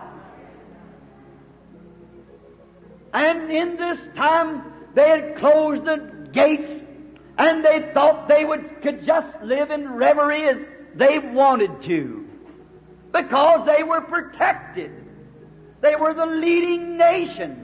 [3.14, 6.70] And in this time, they had closed the gates
[7.38, 10.58] and they thought they would, could just live in reverie as
[10.96, 12.28] they wanted to.
[13.12, 14.92] Because they were protected.
[15.82, 17.64] They were the leading nation.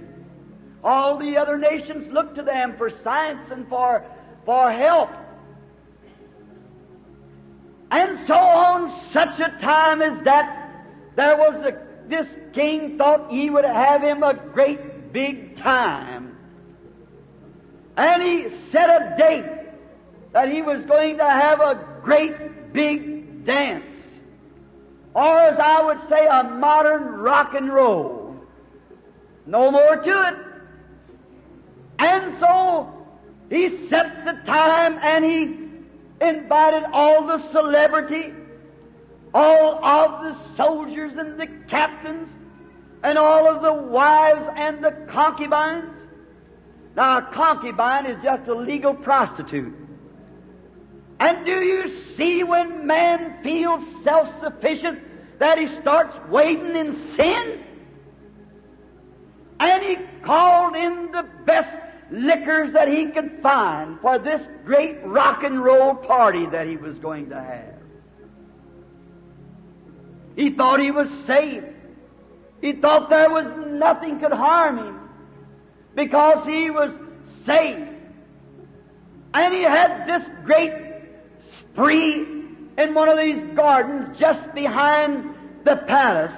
[0.83, 4.05] All the other nations looked to them for science and for
[4.45, 5.09] for help.
[7.91, 10.83] And so on such a time as that,
[11.15, 16.35] there was a, this king thought he would have him a great big time.
[17.95, 19.45] And he set a date
[20.31, 23.92] that he was going to have a great big dance.
[25.13, 28.35] Or as I would say, a modern rock and roll.
[29.45, 30.35] No more to it.
[31.99, 32.91] And so
[33.49, 35.59] he set the time and he
[36.25, 38.33] invited all the celebrity,
[39.33, 42.29] all of the soldiers and the captains,
[43.03, 45.99] and all of the wives and the concubines.
[46.95, 49.75] Now, a concubine is just a legal prostitute.
[51.23, 57.63] And do you see when man feels self-sufficient that he starts wading in sin?
[59.57, 61.73] And he called in the best
[62.11, 66.97] liquors that he could find for this great rock and roll party that he was
[66.97, 67.79] going to have.
[70.35, 71.63] He thought he was safe.
[72.59, 74.99] He thought there was nothing could harm him
[75.95, 76.91] because he was
[77.45, 77.87] safe.
[79.33, 80.92] And he had this great
[81.73, 82.25] spree
[82.77, 86.33] in one of these gardens just behind the palace.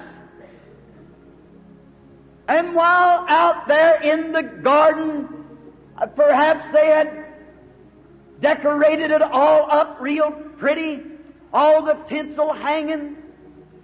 [2.48, 5.28] And while out there in the garden,
[5.98, 7.26] uh, perhaps they had
[8.40, 11.02] decorated it all up real pretty,
[11.52, 13.16] all the tinsel hanging,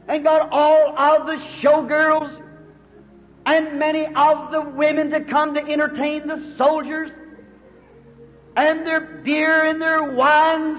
[0.06, 2.40] and got all of the showgirls
[3.44, 7.10] and many of the women to come to entertain the soldiers,
[8.54, 10.78] and their beer and their wines.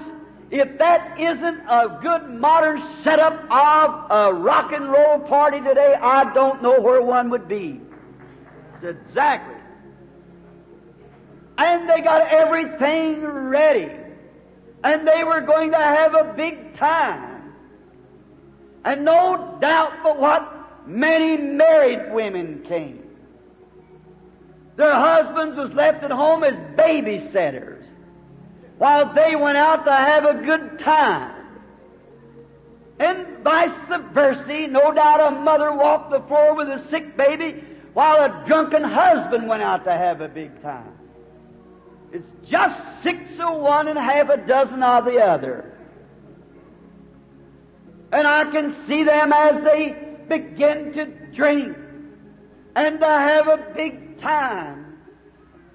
[0.50, 6.32] If that isn't a good modern setup of a rock and roll party today, I
[6.32, 7.80] don't know where one would be.
[8.82, 9.56] Exactly.
[11.56, 13.90] And they got everything ready.
[14.82, 17.54] And they were going to have a big time.
[18.84, 23.02] And no doubt but what many married women came.
[24.76, 27.84] Their husbands was left at home as babysitters
[28.78, 31.44] while they went out to have a good time.
[32.98, 33.70] And vice
[34.12, 38.82] versa, no doubt a mother walked the floor with a sick baby while a drunken
[38.82, 40.92] husband went out to have a big time.
[42.12, 45.72] It's just six of one and half a dozen of the other.
[48.12, 49.96] And I can see them as they
[50.28, 51.76] begin to drink
[52.76, 54.98] and to have a big time.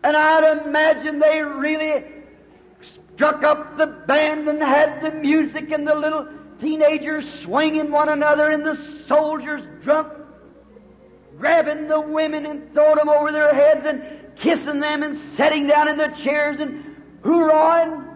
[0.04, 2.06] And I'd imagine they really
[3.20, 6.26] struck up the band and had the music and the little
[6.62, 10.08] teenagers swinging one another and the soldiers drunk,
[11.38, 14.02] grabbing the women and throwing them over their heads and
[14.38, 18.08] kissing them and sitting down in the chairs and hoorahing,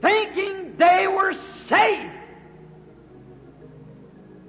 [0.00, 1.32] thinking they were
[1.68, 2.10] safe.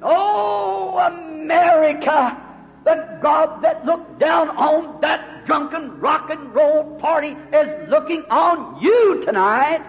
[0.02, 2.36] Oh, America,
[2.84, 8.82] the God that looked down on that drunken rock and roll party is looking on
[8.82, 9.86] you tonight.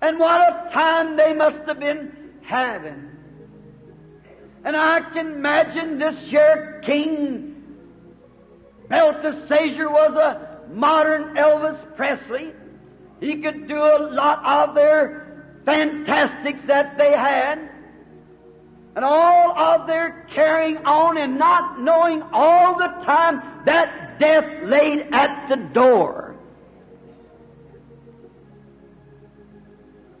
[0.00, 3.10] And what a time they must have been having.
[4.64, 7.52] And I can imagine this here King
[8.92, 12.52] Belteshazzar was a modern Elvis Presley.
[13.20, 17.70] He could do a lot of their fantastics that they had.
[18.94, 25.08] And all of their carrying on and not knowing all the time that death laid
[25.12, 26.36] at the door.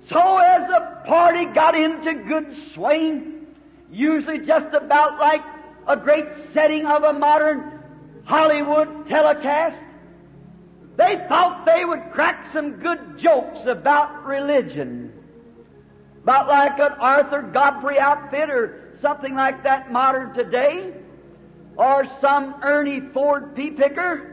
[0.08, 3.46] So as the party got into good swing,
[3.90, 5.42] usually just about like
[5.86, 7.80] a great setting of a modern
[8.24, 9.82] Hollywood telecast.
[10.96, 15.12] They thought they would crack some good jokes about religion.
[16.22, 20.94] About like an Arthur Godfrey outfit or something like that modern today.
[21.76, 24.28] Or some Ernie Ford pea picker.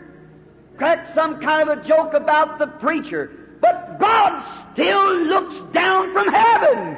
[0.78, 3.32] Crack some kind of a joke about the preacher.
[3.60, 6.98] But God still looks down from heaven.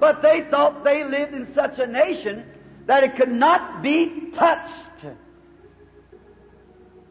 [0.00, 2.44] But they thought they lived in such a nation
[2.86, 5.04] that it could not be touched.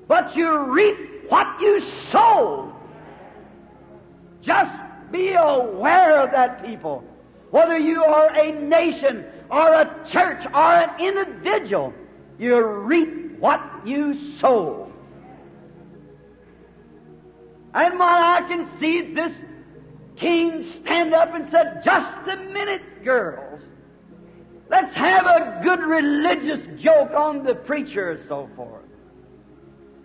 [0.07, 2.73] But you reap what you sow.
[4.41, 4.71] Just
[5.11, 7.03] be aware of that, people.
[7.51, 11.93] Whether you are a nation or a church or an individual,
[12.37, 14.91] you reap what you sow.
[17.73, 19.33] And while I can see this
[20.15, 23.61] king stand up and said, Just a minute, girls.
[24.69, 28.83] Let's have a good religious joke on the preacher and so forth.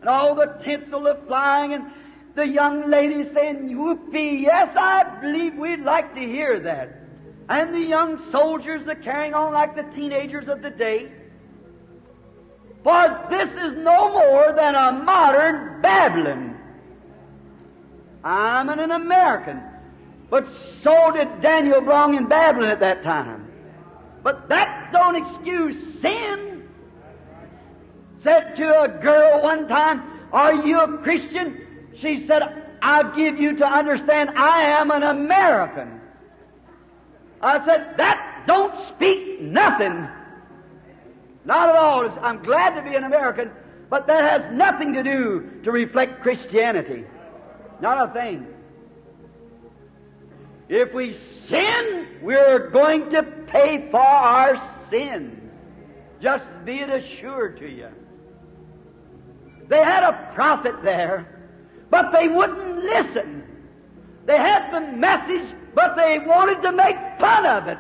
[0.01, 1.91] and all the tinsel of flying and
[2.35, 6.99] the young ladies saying, whoopee, yes, I believe we'd like to hear that.
[7.49, 11.13] And the young soldiers are carrying on like the teenagers of the day.
[12.83, 16.59] For this is no more than a modern Babylon.
[18.25, 19.61] I'm an American.
[20.31, 20.47] But
[20.83, 23.53] so did Daniel belong in Babylon at that time.
[24.23, 26.69] But that don't excuse sin.
[28.23, 30.03] Said to a girl one time,
[30.33, 31.62] Are you a Christian?
[31.97, 32.43] She said,
[32.81, 36.01] I'll give you to understand I am an American.
[37.41, 40.09] I said, That don't speak nothing.
[41.45, 42.09] Not at all.
[42.21, 43.51] I'm glad to be an American,
[43.91, 47.05] but that has nothing to do to reflect Christianity.
[47.81, 48.47] Not a thing.
[50.69, 51.15] If we
[51.49, 55.39] sin, we're going to pay for our sins.
[56.21, 57.89] Just be it assured to you.
[59.69, 61.32] They had a prophet there,
[61.93, 63.45] but they wouldn't listen.
[64.25, 67.79] They had the message, but they wanted to make fun of it.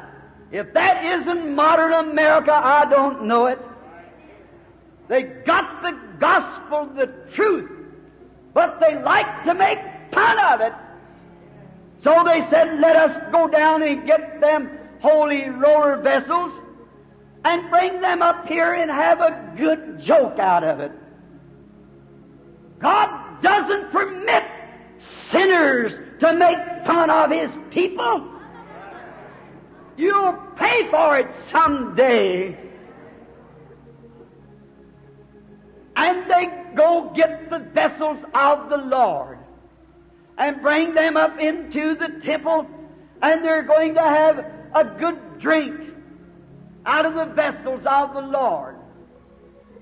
[0.51, 3.59] If that isn't modern America, I don't know it.
[5.09, 7.71] They got the gospel, the truth,
[8.53, 9.79] but they like to make
[10.13, 10.75] fun of it.
[12.01, 16.53] So they said, let us go down and get them holy roller vessels
[17.47, 20.93] and bring them up here and have a good joke out of it.
[22.83, 24.45] God doesn't permit
[25.30, 28.28] sinners to make fun of His people.
[29.97, 32.59] You'll pay for it someday.
[35.95, 39.39] And they go get the vessels of the Lord
[40.39, 42.66] and bring them up into the temple,
[43.20, 44.39] and they're going to have
[44.74, 45.95] a good drink
[46.85, 48.72] out of the vessels of the Lord.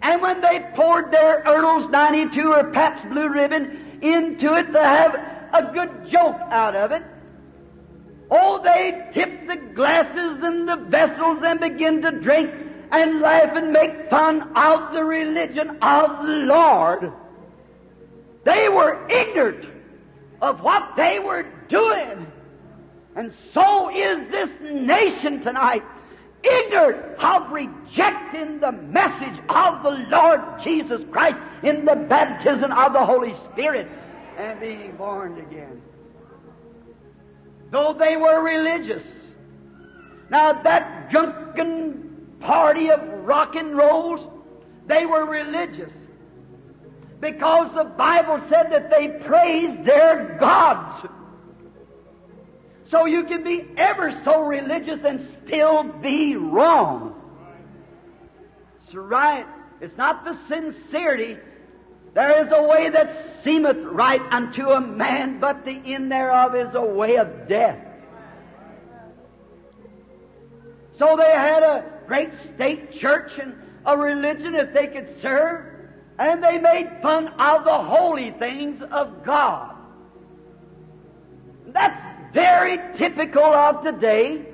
[0.03, 5.15] And when they poured their Earl's 92 or Pabst Blue Ribbon into it to have
[5.53, 7.03] a good joke out of it,
[8.31, 12.51] oh, they tipped the glasses and the vessels and begin to drink
[12.91, 17.13] and laugh and make fun of the religion of the Lord.
[18.45, 19.67] They were ignorant
[20.41, 22.27] of what they were doing.
[23.15, 25.85] And so is this nation tonight,
[26.43, 33.05] ignorant of rejecting the message of the Lord Jesus Christ in the baptism of the
[33.05, 33.89] Holy Spirit
[34.37, 35.83] and being born again.
[37.71, 39.05] Though they were religious.
[40.31, 44.27] Now that drunken party of rock and rolls,
[44.87, 45.93] they were religious
[47.21, 51.07] because the Bible said that they praised their gods.
[52.91, 57.15] So you can be ever so religious and still be wrong.
[58.83, 59.47] It's right.
[59.81, 61.39] It's not the sincerity.
[62.15, 66.75] There is a way that seemeth right unto a man, but the end thereof is
[66.75, 67.79] a way of death.
[70.99, 73.55] So they had a great state church and
[73.87, 75.65] a religion that they could serve
[76.19, 79.75] and they made fun of the holy things of God.
[81.69, 84.45] That's very typical of today,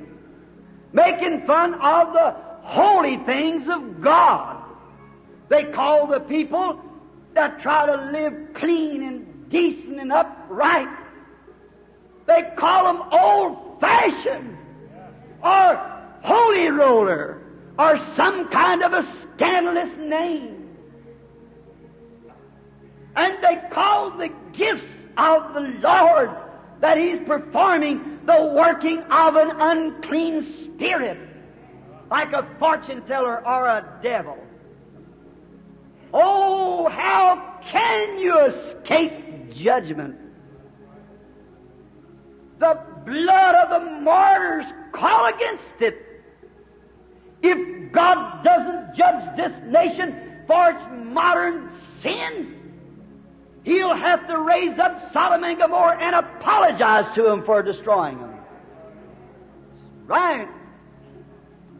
[0.93, 4.63] making fun of the holy things of God.
[5.49, 6.81] They call the people
[7.35, 10.89] that try to live clean and decent and upright,
[12.27, 14.57] they call them old fashioned
[15.43, 15.77] or
[16.23, 17.41] holy roller
[17.79, 20.57] or some kind of a scandalous name
[23.17, 24.85] and they call the gifts
[25.17, 26.31] of the Lord
[26.81, 31.19] that He's performing the working of an unclean spirit,
[32.11, 34.39] like a fortune teller or a devil.
[36.13, 40.17] Oh, how can you escape judgment?
[42.59, 46.03] The blood of the martyrs call against it.
[47.43, 51.71] If God doesn't judge this nation for its modern
[52.01, 52.66] sin,
[53.67, 58.39] He'll have to raise up Sodom and Gomorrah and apologize to them for destroying them.
[60.07, 60.47] Right.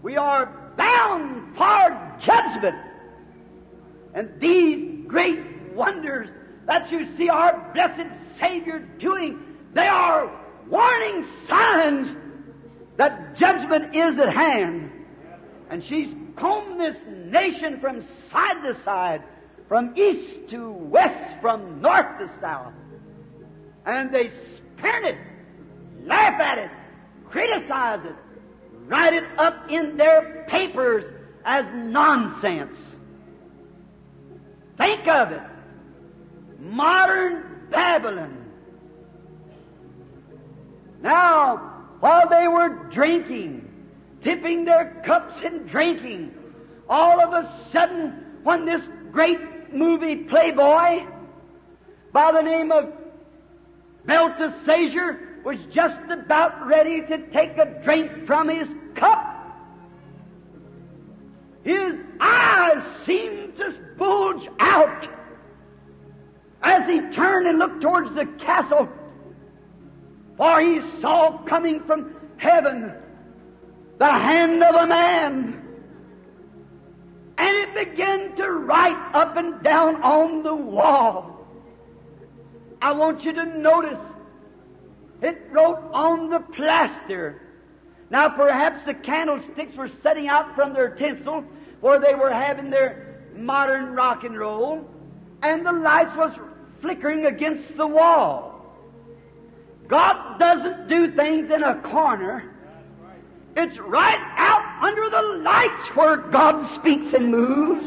[0.03, 2.75] We are bound for judgment.
[4.15, 5.39] And these great
[5.75, 6.29] wonders
[6.67, 8.11] that you see our blessed
[8.41, 9.39] Savior doing,
[9.73, 10.29] they are
[10.69, 12.13] warning signs
[12.97, 14.91] that judgment is at hand.
[15.71, 19.23] And she's combed this nation from side to side
[19.69, 22.73] from east to west, from north to south.
[23.85, 25.19] And they spurn it,
[26.05, 26.71] laugh at it,
[27.31, 28.17] criticize it,
[28.87, 31.05] write it up in their papers
[31.45, 32.77] as nonsense.
[34.77, 35.43] Think of it.
[36.59, 38.45] modern Babylon.
[41.03, 41.57] Now,
[42.01, 43.69] while they were drinking,
[44.23, 46.35] tipping their cups and drinking,
[46.89, 49.39] all of a sudden, when this great
[49.73, 51.07] movie playboy
[52.13, 52.93] by the name of
[54.05, 59.33] Belteshazzar was just about ready to take a drink from his cup,
[61.63, 65.09] his eyes seemed to bulge out
[66.63, 68.89] as he turned and looked towards the castle,
[70.37, 72.93] for he saw coming from heaven
[73.99, 75.66] the hand of a man.
[77.39, 81.47] And it began to write up and down on the wall.
[82.81, 83.99] I want you to notice
[85.23, 87.43] it wrote on the plaster.
[88.11, 91.45] Now perhaps the candlesticks were setting out from their tinsel
[91.81, 94.89] where they were having their modern rock and roll,
[95.43, 96.33] and the lights was
[96.81, 98.75] flickering against the wall.
[99.89, 102.53] God doesn't do things in a corner.
[103.57, 104.21] It's right
[104.81, 107.85] under the lights where God speaks and moves.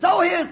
[0.00, 0.48] So his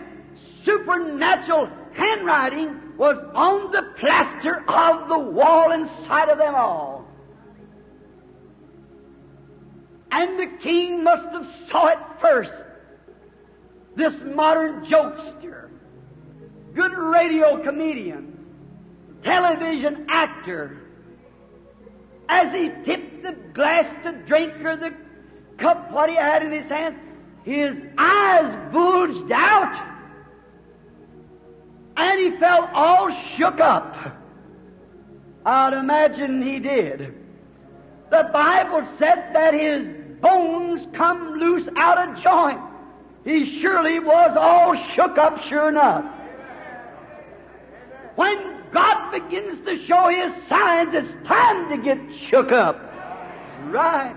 [0.64, 7.08] supernatural handwriting was on the plaster of the wall inside of them all.
[10.12, 12.52] And the king must have saw it first.
[13.96, 15.70] This modern jokester,
[16.74, 18.38] good radio comedian,
[19.22, 20.79] television actor,
[22.30, 24.94] as he tipped the glass to drink or the
[25.58, 26.96] cup what he had in his hands,
[27.42, 29.88] his eyes bulged out
[31.96, 33.96] and he felt all shook up.
[35.44, 37.14] I'd imagine he did.
[38.10, 39.86] The Bible said that his
[40.20, 42.60] bones come loose out of joint.
[43.24, 46.04] He surely was all shook up, sure enough.
[48.14, 52.78] When God begins to show His signs, it's time to get shook up.
[53.66, 54.16] Right.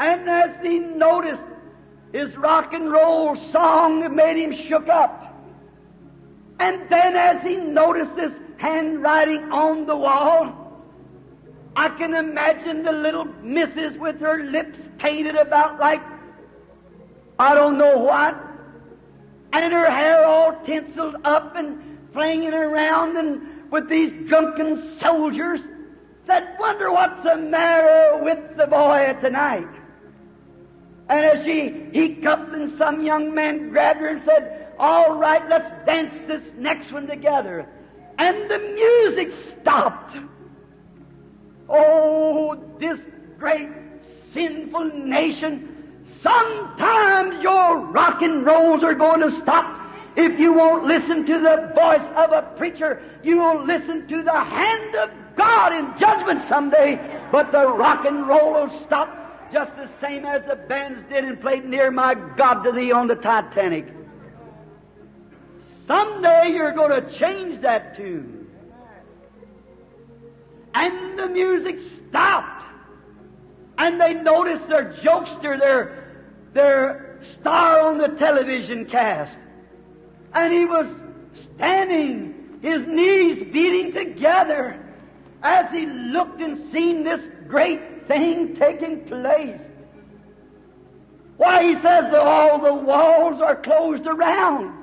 [0.00, 1.44] And as he noticed
[2.12, 5.38] his rock and roll song made him shook up.
[6.58, 10.56] And then as he noticed this handwriting on the wall,
[11.76, 16.02] I can imagine the little missus with her lips painted about like
[17.38, 18.38] I don't know what,
[19.52, 25.60] and in her hair all tinseled up and flinging around and with these drunken soldiers
[26.26, 29.68] said, wonder what's the matter with the boy tonight.
[31.08, 35.68] And as she hiccuped and some young man grabbed her and said, all right, let's
[35.84, 37.66] dance this next one together.
[38.18, 40.16] And the music stopped.
[41.68, 42.98] Oh, this
[43.38, 43.68] great
[44.32, 45.79] sinful nation,
[46.22, 49.76] sometimes your rock and rolls are going to stop.
[50.16, 54.44] If you won't listen to the voice of a preacher, you will listen to the
[54.44, 56.96] hand of God in judgment someday.
[57.30, 61.40] But the rock and roll will stop just the same as the bands did and
[61.40, 63.86] played Near My God to Thee on the Titanic.
[65.86, 68.40] Someday you're going to change that tune
[70.74, 72.64] and the music stopped.
[73.78, 75.99] And they noticed their jokester, their,
[76.52, 79.36] their star on the television cast.
[80.32, 80.86] And he was
[81.56, 84.78] standing, his knees beating together
[85.42, 89.60] as he looked and seen this great thing taking place.
[91.36, 94.76] Why, he says all the walls are closed around.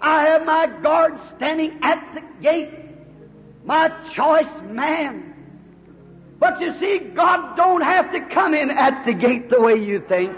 [0.00, 2.88] I have my guards standing at the gate
[3.68, 5.34] my choice man.
[6.38, 10.02] But you see, God don't have to come in at the gate the way you
[10.08, 10.34] think.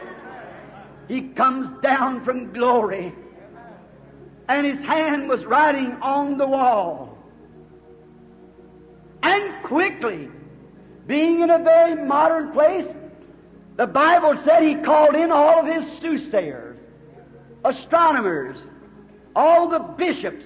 [1.11, 3.13] He comes down from glory.
[4.49, 7.19] And his hand was writing on the wall.
[9.21, 10.29] And quickly,
[11.09, 12.87] being in a very modern place,
[13.75, 16.79] the Bible said he called in all of his soothsayers,
[17.65, 18.59] astronomers,
[19.35, 20.45] all the bishops,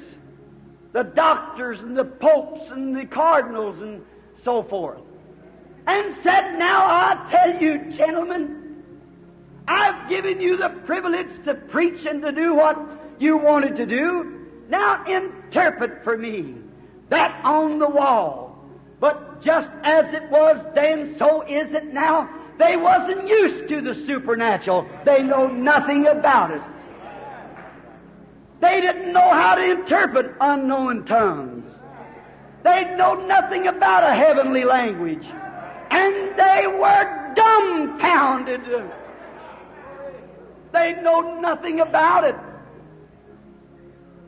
[0.92, 4.02] the doctors and the popes and the cardinals and
[4.42, 5.02] so forth.
[5.86, 8.63] And said, Now I tell you, gentlemen,
[9.66, 12.78] I've given you the privilege to preach and to do what
[13.18, 14.46] you wanted to do.
[14.68, 16.56] Now interpret for me
[17.08, 18.58] that on the wall.
[19.00, 22.28] But just as it was then, so is it now.
[22.58, 24.86] They wasn't used to the supernatural.
[25.04, 26.62] They know nothing about it.
[28.60, 31.70] They didn't know how to interpret unknown tongues.
[32.62, 35.26] They know nothing about a heavenly language.
[35.90, 38.62] And they were dumbfounded.
[40.74, 42.34] They know nothing about it.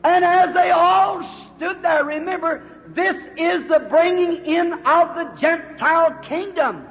[0.05, 1.21] And as they all
[1.57, 6.87] stood there, remember, this is the bringing in of the Gentile kingdom.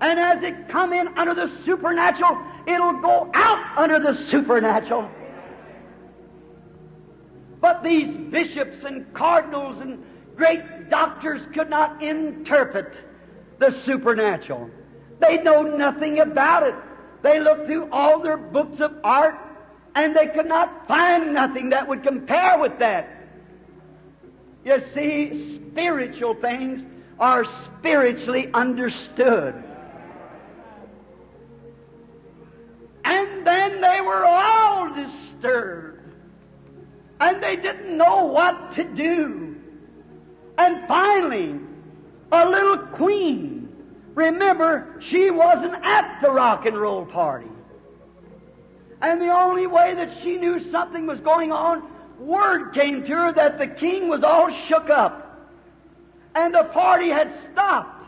[0.00, 2.36] And as it come in under the supernatural,
[2.66, 5.08] it'll go out under the supernatural.
[7.60, 10.02] But these bishops and cardinals and
[10.34, 12.92] great doctors could not interpret
[13.60, 14.68] the supernatural.
[15.20, 16.74] They know nothing about it.
[17.22, 19.38] They looked through all their books of art
[19.94, 23.08] and they could not find nothing that would compare with that.
[24.64, 26.84] You see, spiritual things
[27.18, 29.62] are spiritually understood.
[33.04, 36.14] And then they were all disturbed.
[37.20, 39.56] And they didn't know what to do.
[40.56, 41.58] And finally,
[42.32, 43.59] a little queen,
[44.14, 47.50] remember, she wasn't at the rock and roll party.
[49.00, 51.82] And the only way that she knew something was going on,
[52.18, 55.26] word came to her that the king was all shook up.
[56.34, 58.04] And the party had stopped.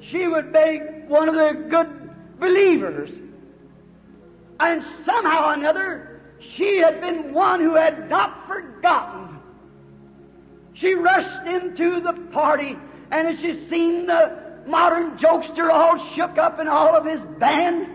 [0.00, 3.10] She would beg one of the good believers.
[4.58, 9.38] And somehow or another, she had been one who had not forgotten.
[10.74, 12.78] She rushed into the party,
[13.10, 17.88] and as she seen the modern jokester all shook up in all of his band,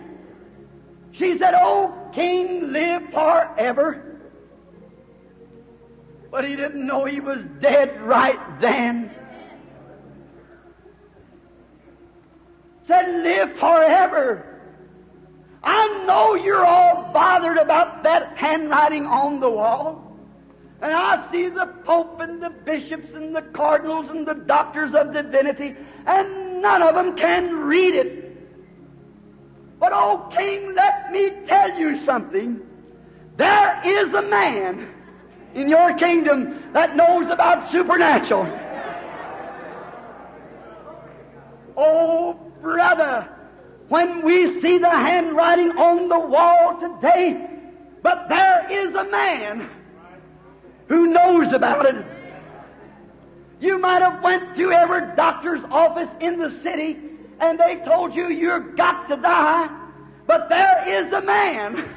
[1.11, 4.01] she said, Oh, King, live forever.
[6.29, 9.09] But he didn't know he was dead right then.
[12.87, 14.45] Said, live forever.
[15.63, 20.04] I know you're all bothered about that handwriting on the wall.
[20.81, 25.13] And I see the Pope and the bishops and the cardinals and the doctors of
[25.13, 28.25] divinity, and none of them can read it.
[29.79, 32.59] But, oh, King, let me tell you something.
[33.37, 34.87] There is a man
[35.53, 38.45] in your kingdom that knows about supernatural.
[41.77, 43.27] Oh, brother,
[43.89, 47.49] when we see the handwriting on the wall today,
[48.01, 49.69] but there is a man
[50.87, 52.05] who knows about it.
[53.59, 56.97] You might have went to every doctor's office in the city
[57.39, 59.69] and they told you you've got to die,
[60.27, 61.89] but there is a man.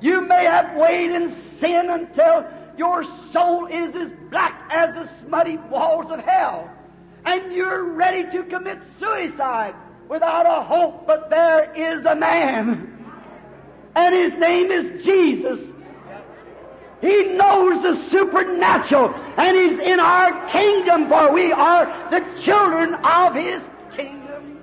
[0.00, 5.56] You may have weighed in sin until your soul is as black as the smutty
[5.56, 6.70] walls of hell,
[7.24, 9.74] and you're ready to commit suicide
[10.08, 13.04] without a hope, but there is a man,
[13.94, 15.60] and his name is Jesus.
[17.00, 23.34] He knows the supernatural, and He's in our kingdom, for we are the children of
[23.34, 23.62] His
[23.96, 24.60] kingdom.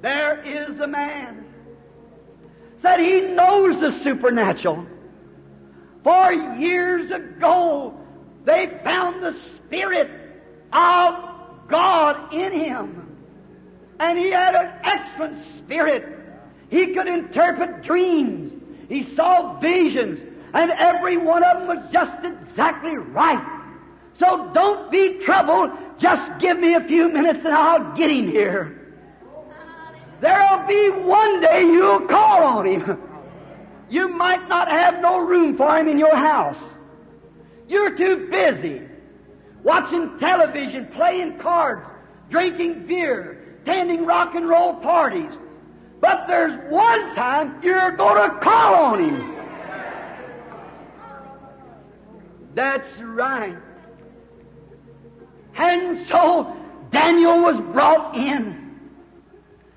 [0.00, 1.42] There is a man
[2.82, 4.86] said he knows the supernatural.
[6.02, 7.94] For years ago,
[8.44, 10.10] they found the Spirit
[10.72, 13.16] of God in him.
[14.00, 16.18] And he had an excellent spirit.
[16.68, 18.52] He could interpret dreams.
[18.92, 20.20] He saw visions,
[20.52, 23.42] and every one of them was just exactly right.
[24.12, 25.70] So don't be troubled.
[25.96, 28.78] Just give me a few minutes and I'll get him here.
[30.20, 32.98] There'll be one day you'll call on him.
[33.88, 36.58] You might not have no room for him in your house.
[37.68, 38.82] You're too busy
[39.62, 41.88] watching television, playing cards,
[42.28, 45.32] drinking beer, attending rock and roll parties,
[46.02, 49.36] but there's one time you're going to call on Him.
[52.54, 53.56] That's right.
[55.54, 56.56] And so
[56.90, 58.80] Daniel was brought in.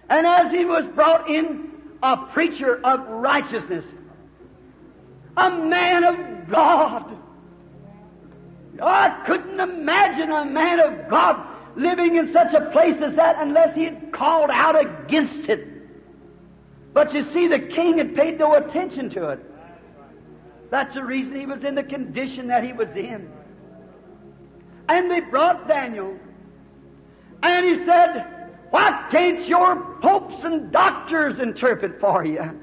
[0.09, 1.71] And as he was brought in,
[2.01, 3.85] a preacher of righteousness,
[5.37, 7.17] a man of God.
[8.81, 13.75] I couldn't imagine a man of God living in such a place as that unless
[13.75, 15.74] he had called out against it.
[16.95, 19.39] But you see, the king had paid no attention to it.
[20.71, 23.29] That's the reason he was in the condition that he was in.
[24.87, 26.17] And they brought Daniel.
[27.43, 28.25] And he said,
[28.69, 32.61] Why can't your popes and doctors interpret for you?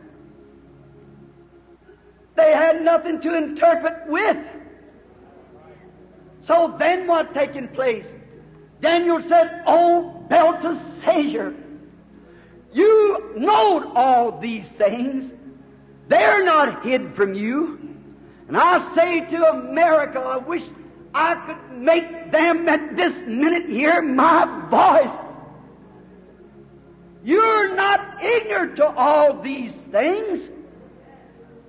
[2.35, 4.39] They had nothing to interpret with.
[6.47, 8.07] So then what taking place?
[8.81, 11.53] Daniel said, Oh, Belteshazzar,
[12.73, 15.33] you know all these things.
[16.09, 17.79] They're not hid from you.
[18.49, 20.63] And I say to America, I wish
[21.15, 25.19] I could make them at this minute hear my voice.
[27.25, 30.49] You're not ignorant to all these things.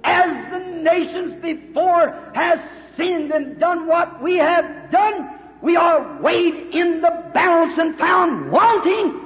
[0.03, 2.59] As the nations before has
[2.97, 8.51] sinned and done what we have done, we are weighed in the balance and found
[8.51, 9.22] wanting.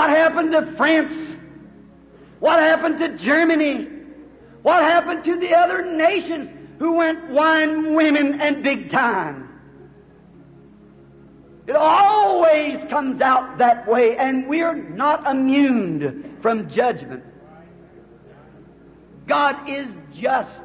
[0.00, 1.12] What happened to France?
[2.38, 3.86] What happened to Germany?
[4.62, 6.48] What happened to the other nations
[6.78, 9.60] who went wine, women, and big time?
[11.66, 17.22] It always comes out that way, and we're not immune from judgment.
[19.26, 20.62] God is just.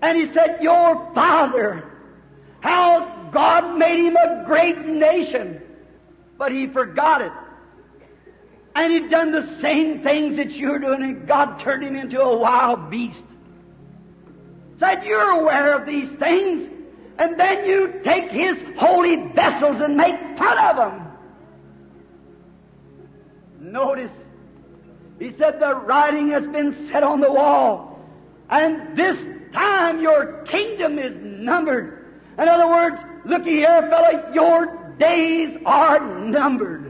[0.00, 1.92] And he said, Your father,
[2.60, 5.60] how God made him a great nation,
[6.38, 7.32] but he forgot it.
[8.74, 12.36] And he'd done the same things that you're doing, and God turned him into a
[12.36, 13.22] wild beast.
[14.78, 16.68] Said, You're aware of these things,
[17.18, 21.04] and then you take his holy vessels and make fun of them.
[23.60, 24.10] Notice,
[25.20, 28.00] he said, The writing has been set on the wall,
[28.50, 29.16] and this
[29.52, 32.06] time your kingdom is numbered.
[32.36, 36.83] In other words, looky here, fellow, your days are numbered.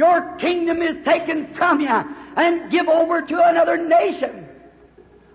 [0.00, 1.88] Your kingdom is taken from you
[2.34, 4.48] and give over to another nation.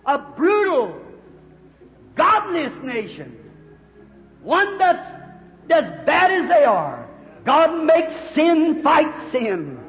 [0.07, 0.99] A brutal,
[2.15, 3.37] godless nation.
[4.41, 5.07] One that's
[5.69, 7.07] as bad as they are.
[7.43, 9.79] God makes sin fight sin.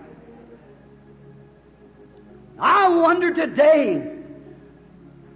[2.59, 4.13] I wonder today,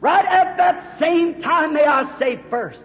[0.00, 2.82] right at that same time, may I say first,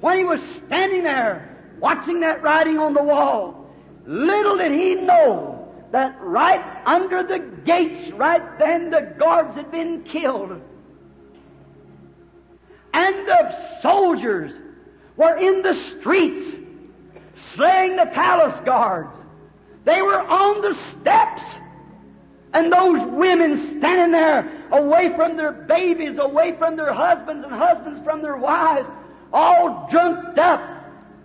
[0.00, 3.61] when he was standing there watching that writing on the wall,
[4.06, 10.02] little did he know that right under the gates, right then, the guards had been
[10.02, 10.60] killed.
[12.94, 14.52] And the soldiers
[15.16, 16.56] were in the streets
[17.54, 19.16] slaying the palace guards.
[19.84, 21.42] They were on the steps.
[22.54, 28.00] And those women standing there away from their babies, away from their husbands, and husbands
[28.04, 28.88] from their wives,
[29.32, 30.60] all drunked up,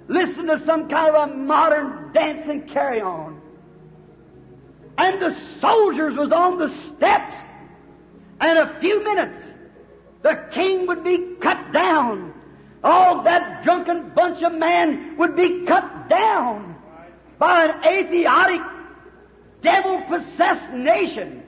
[0.07, 3.41] listen to some kind of a modern dance and carry on.
[4.97, 7.35] And the soldiers was on the steps,
[8.39, 9.43] and a few minutes,
[10.23, 12.33] the king would be cut down.
[12.83, 16.75] All that drunken bunch of men would be cut down
[17.37, 18.61] by an atheistic,
[19.61, 21.43] devil-possessed nation.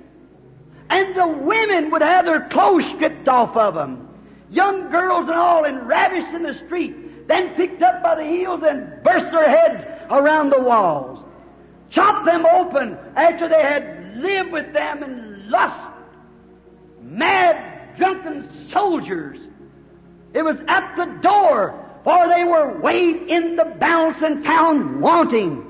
[0.89, 4.07] And the women would have their clothes stripped off of them.
[4.49, 6.95] Young girls and all, and ravished in the street,
[7.29, 11.23] then picked up by the heels and burst their heads around the walls.
[11.91, 15.93] Chopped them open after they had lived with them in lust.
[17.01, 19.37] Mad, drunken soldiers.
[20.33, 25.65] It was at the door, for they were weighed in the balance and found wanting.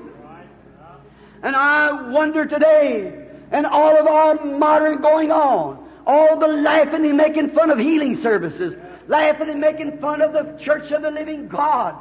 [1.42, 7.16] And I wonder today, and all of our modern going on, all the laughing and
[7.16, 8.74] making fun of healing services,
[9.10, 11.96] laughing and making fun of the church of the living God,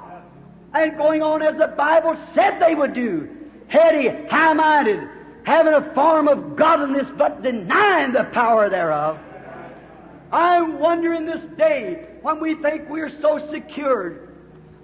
[0.74, 3.28] and going on as the Bible said they would do,
[3.68, 5.10] heady, high-minded,
[5.44, 9.18] having a form of godliness but denying the power thereof.
[10.32, 14.36] I wonder in this day when we think we're so secured,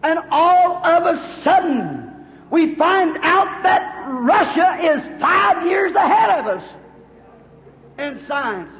[0.01, 2.11] and all of a sudden
[2.49, 6.63] we find out that Russia is five years ahead of us
[7.99, 8.73] in science.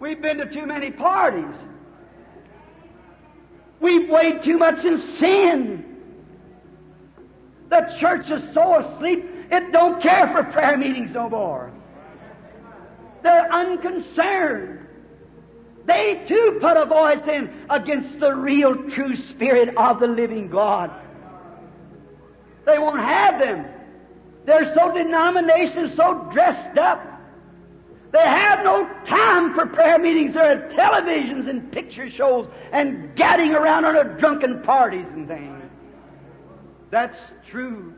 [0.00, 1.54] We've been to too many parties.
[3.82, 5.84] We've weighed too much in sin.
[7.68, 11.72] The church is so asleep, it don't care for prayer meetings no more.
[13.24, 14.86] They're unconcerned.
[15.84, 20.92] They too put a voice in against the real true spirit of the living God.
[22.64, 23.66] They won't have them.
[24.44, 27.11] They're so denominations, so dressed up.
[28.12, 30.34] They have no time for prayer meetings.
[30.34, 35.62] They're at televisions and picture shows and gadding around on a drunken parties and things.
[36.90, 37.16] That's
[37.50, 37.94] true.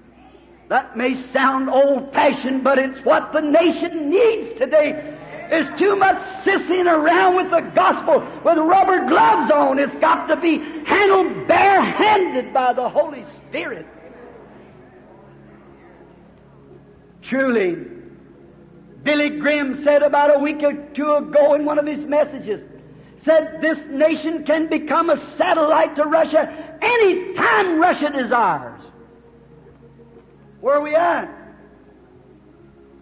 [0.68, 5.18] That may sound old fashioned, but it's what the nation needs today.
[5.50, 9.80] There's too much sissing around with the gospel with rubber gloves on.
[9.80, 13.86] It's got to be handled barehanded by the Holy Spirit.
[17.20, 17.93] Truly,
[19.04, 22.62] Billy Graham said about a week or two ago in one of his messages,
[23.18, 28.80] said this nation can become a satellite to Russia any time Russia desires.
[30.60, 31.30] Where are we at?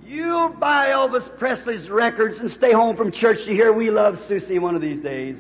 [0.05, 4.59] You'll buy Elvis Presley's records and stay home from church to hear We Love Susie
[4.59, 5.39] one of these days.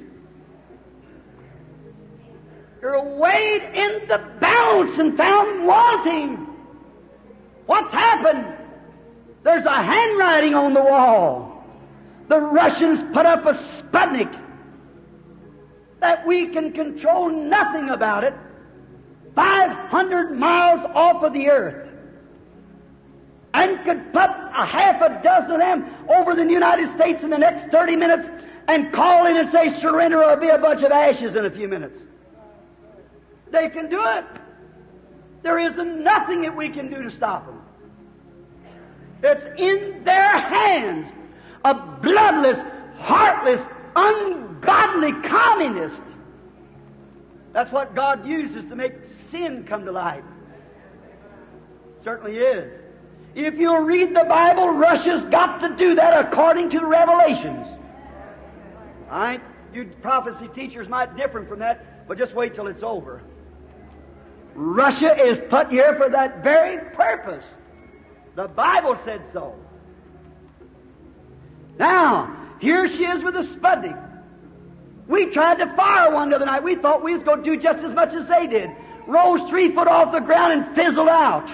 [2.80, 6.46] You're weighed in the balance and found wanting.
[7.66, 8.61] What's happened?
[9.42, 11.64] There's a handwriting on the wall.
[12.28, 14.38] The Russians put up a Sputnik
[16.00, 18.34] that we can control nothing about it
[19.34, 21.88] 500 miles off of the earth
[23.54, 27.38] and could put a half a dozen of them over the United States in the
[27.38, 28.28] next 30 minutes
[28.68, 31.68] and call in and say surrender or be a bunch of ashes in a few
[31.68, 31.98] minutes.
[33.50, 34.24] They can do it.
[35.42, 37.61] There isn't nothing that we can do to stop them.
[39.22, 41.12] It's in their hands.
[41.64, 42.58] A bloodless,
[42.98, 43.60] heartless,
[43.94, 46.00] ungodly communist.
[47.52, 48.94] That's what God uses to make
[49.30, 50.24] sin come to light.
[52.02, 52.72] Certainly is.
[53.34, 57.66] If you'll read the Bible, Russia's got to do that according to Revelations.
[59.10, 59.40] All right?
[59.72, 63.22] You prophecy teachers might differ from that, but just wait till it's over.
[64.54, 67.44] Russia is put here for that very purpose.
[68.34, 69.54] The Bible said so.
[71.78, 73.98] Now, here she is with a Sputnik.
[75.06, 76.62] We tried to fire one the other night.
[76.62, 78.70] We thought we was going to do just as much as they did.
[79.06, 81.50] Rose three foot off the ground and fizzled out.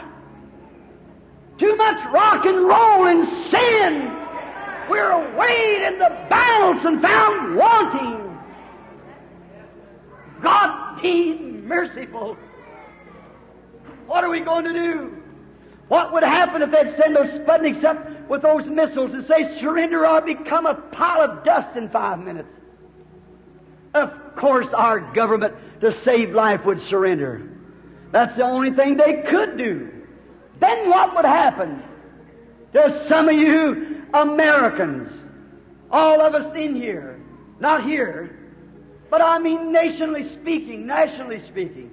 [1.58, 4.14] Too much rock and roll and sin.
[4.88, 8.38] We're weighed in the balance and found wanting.
[10.40, 12.36] God be merciful.
[14.06, 15.22] What are we going to do?
[15.88, 20.06] What would happen if they'd send those Sputniks up with those missiles and say, surrender
[20.06, 22.52] or become a pile of dust in five minutes?
[23.94, 27.48] Of course, our government, to save life, would surrender.
[28.12, 29.90] That's the only thing they could do.
[30.60, 31.82] Then what would happen?
[32.72, 35.10] There's some of you Americans,
[35.90, 37.20] all of us in here,
[37.60, 38.38] not here,
[39.10, 41.90] but I mean nationally speaking, nationally speaking.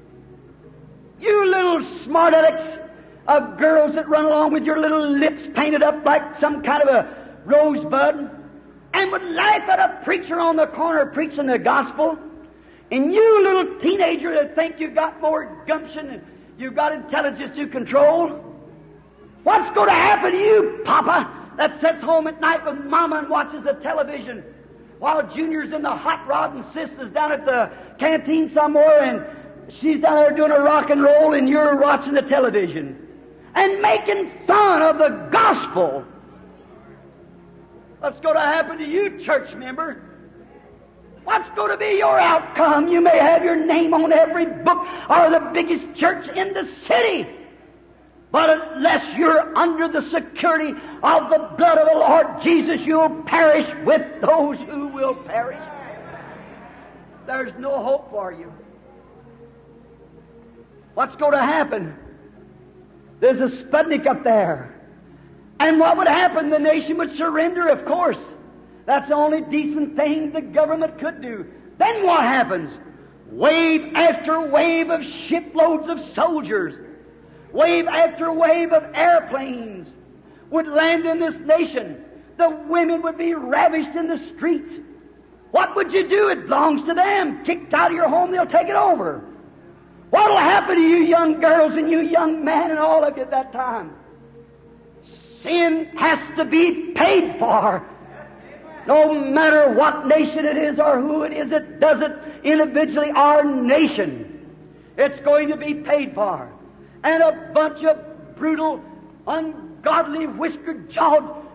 [1.19, 2.84] You little smart alecks
[3.27, 6.89] of girls that run along with your little lips painted up like some kind of
[6.89, 8.29] a rosebud
[8.93, 12.17] and would laugh at a preacher on the corner preaching the gospel.
[12.91, 16.23] And you little teenager that think you got more gumption and
[16.57, 18.29] you've got intelligence to control.
[19.43, 23.29] What's going to happen to you, Papa, that sits home at night with Mama and
[23.29, 24.43] watches the television
[24.99, 29.99] while Junior's in the hot rod and Sister's down at the canteen somewhere and she's
[29.99, 33.04] down there doing a rock and roll and you're watching the television
[33.55, 36.05] and making fun of the gospel.
[37.99, 40.01] What's going to happen to you, church member?
[41.23, 42.87] What's going to be your outcome?
[42.87, 47.27] You may have your name on every book or the biggest church in the city.
[48.31, 50.69] But unless you're under the security
[51.01, 55.63] of the blood of the Lord Jesus, you'll perish with those who will perish.
[57.25, 58.53] There's no hope for you.
[60.93, 61.97] What's going to happen?
[63.19, 64.75] There's a Sputnik up there.
[65.59, 66.49] And what would happen?
[66.49, 68.19] The nation would surrender, of course.
[68.85, 71.45] That's the only decent thing the government could do.
[71.77, 72.71] Then what happens?
[73.31, 76.75] Wave after wave of shiploads of soldiers,
[77.51, 79.91] wave after wave of airplanes
[80.51, 82.03] would land in this nation.
[82.37, 84.73] The women would be ravished in the streets.
[85.51, 86.27] What would you do?
[86.27, 87.43] It belongs to them.
[87.45, 89.23] Kicked out of your home, they'll take it over.
[90.15, 93.31] What'll happen to you young girls and you young men and all of you at
[93.31, 93.93] that time?
[95.43, 97.85] Sin has to be paid for.
[98.87, 102.13] No matter what nation it is or who it is that does it
[102.45, 104.55] individually, our nation,
[104.97, 106.49] it's going to be paid for.
[107.03, 108.81] And a bunch of brutal,
[109.27, 111.45] ungodly, whiskered jawed,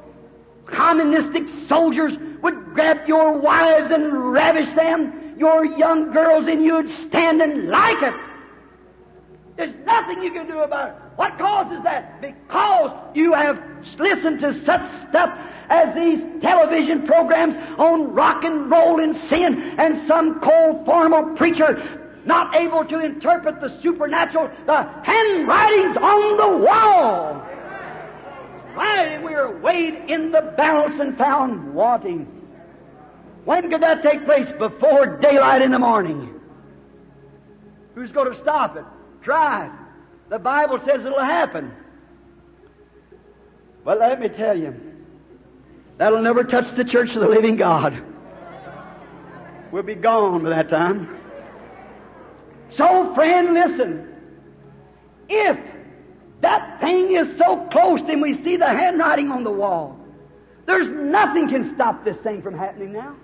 [0.67, 7.41] communistic soldiers would grab your wives and ravish them, your young girls, and you'd stand
[7.41, 8.15] and like it.
[9.61, 10.95] There's nothing you can do about it.
[11.17, 12.23] What causes that?
[12.23, 13.63] Because you have
[13.99, 15.39] listened to such stuff
[15.69, 22.01] as these television programs on rock and roll and sin, and some cold formal preacher
[22.25, 27.43] not able to interpret the supernatural, the handwritings on the wall.
[28.79, 32.25] And we are weighed in the balance and found wanting.
[33.45, 34.51] When could that take place?
[34.53, 36.41] Before daylight in the morning.
[37.95, 38.87] Who's going to stop it?
[39.23, 39.73] Try it.
[40.29, 41.73] The Bible says it'll happen.
[43.85, 44.79] But let me tell you,
[45.99, 48.03] that'll never touch the church of the living God.
[49.73, 51.17] We'll be gone by that time.
[52.71, 54.07] So, friend, listen.
[55.29, 55.59] If
[56.41, 59.99] that thing is so close and we see the handwriting on the wall,
[60.67, 63.17] there's nothing can stop this thing from happening now.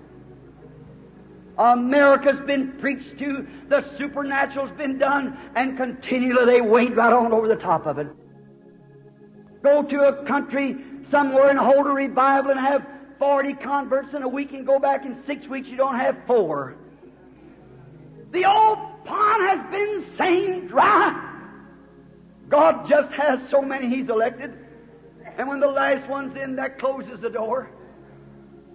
[1.57, 7.47] America's been preached to, the supernatural's been done, and continually they wade right on over
[7.47, 8.07] the top of it.
[9.63, 10.77] Go to a country
[11.09, 12.85] somewhere and hold a revival and have
[13.19, 16.75] 40 converts in a week and go back in six weeks, you don't have four.
[18.31, 21.23] The old pond has been saying dry.
[22.49, 24.53] God just has so many He's elected.
[25.37, 27.69] And when the last one's in, that closes the door.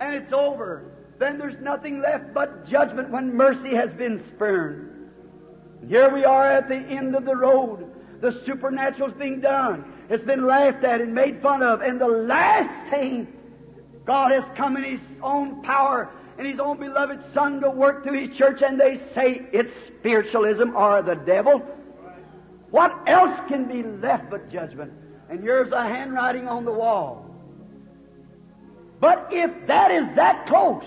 [0.01, 0.92] And it's over.
[1.23, 5.09] Then there's nothing left but judgment when mercy has been spurned.
[5.87, 7.89] Here we are at the end of the road.
[8.21, 9.85] The supernatural's being done.
[10.11, 11.81] It's been laughed at and made fun of.
[11.81, 13.29] And the last thing,
[14.05, 18.27] God has come in His own power and His own beloved Son to work through
[18.27, 21.61] His church, and they say it's spiritualism or the devil.
[22.73, 24.93] What else can be left but judgment?
[25.31, 27.33] And here's a handwriting on the wall.
[28.99, 30.83] But if that is that close,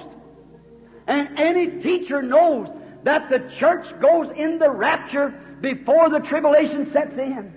[1.08, 2.70] and any teacher knows
[3.04, 7.54] that the church goes in the rapture before the tribulation sets in.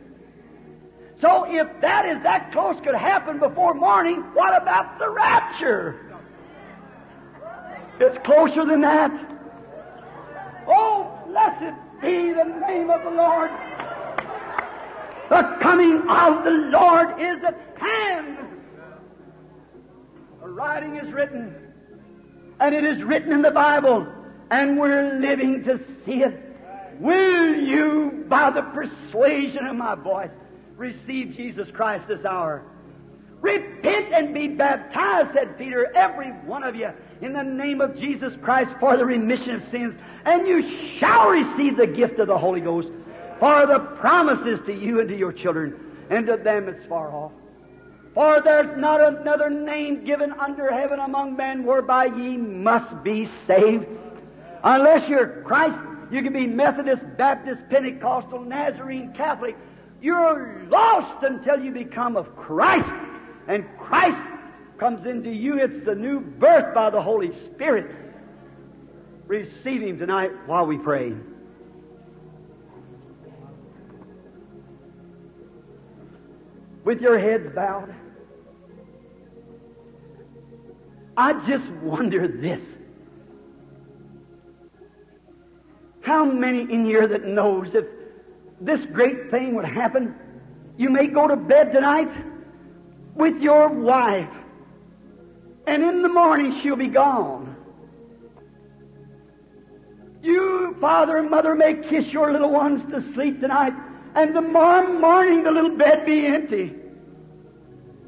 [1.20, 6.04] So if that is that close could happen before morning, what about the rapture?
[8.00, 9.10] It's closer than that.
[10.68, 13.50] Oh, blessed be the name of the Lord.
[15.28, 18.38] The coming of the Lord is at hand.
[20.40, 21.67] The writing is written,
[22.60, 24.06] and it is written in the Bible,
[24.50, 26.44] and we're living to see it.
[27.00, 30.30] Will you, by the persuasion of my voice,
[30.76, 32.64] receive Jesus Christ this hour?
[33.40, 36.90] Repent and be baptized, said Peter, every one of you,
[37.20, 39.94] in the name of Jesus Christ for the remission of sins,
[40.24, 42.88] and you shall receive the gift of the Holy Ghost
[43.38, 47.30] for the promises to you and to your children, and to them that's far off.
[48.18, 53.86] For there's not another name given under heaven among men whereby ye must be saved.
[54.64, 55.78] Unless you're Christ,
[56.10, 59.56] you can be Methodist, Baptist, Pentecostal, Nazarene, Catholic.
[60.02, 62.92] You're lost until you become of Christ.
[63.46, 64.20] And Christ
[64.78, 65.60] comes into you.
[65.60, 67.88] It's the new birth by the Holy Spirit.
[69.28, 71.12] Receive Him tonight while we pray.
[76.84, 77.94] With your heads bowed.
[81.18, 82.62] I just wonder this.
[86.00, 87.86] How many in here that knows if
[88.60, 90.14] this great thing would happen,
[90.76, 92.08] you may go to bed tonight
[93.16, 94.30] with your wife,
[95.66, 97.56] and in the morning she'll be gone.
[100.22, 103.72] You, father and mother, may kiss your little ones to sleep tonight,
[104.14, 106.77] and tomorrow morning the little bed be empty.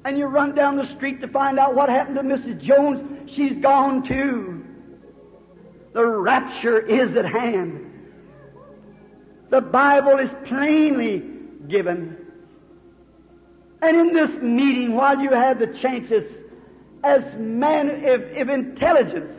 [0.05, 2.61] And you run down the street to find out what happened to Mrs.
[2.63, 3.31] Jones.
[3.35, 4.65] She's gone too.
[5.93, 7.87] The rapture is at hand.
[9.51, 11.23] The Bible is plainly
[11.69, 12.17] given.
[13.83, 16.25] And in this meeting, while you have the chances
[17.03, 19.33] as men of, intelligence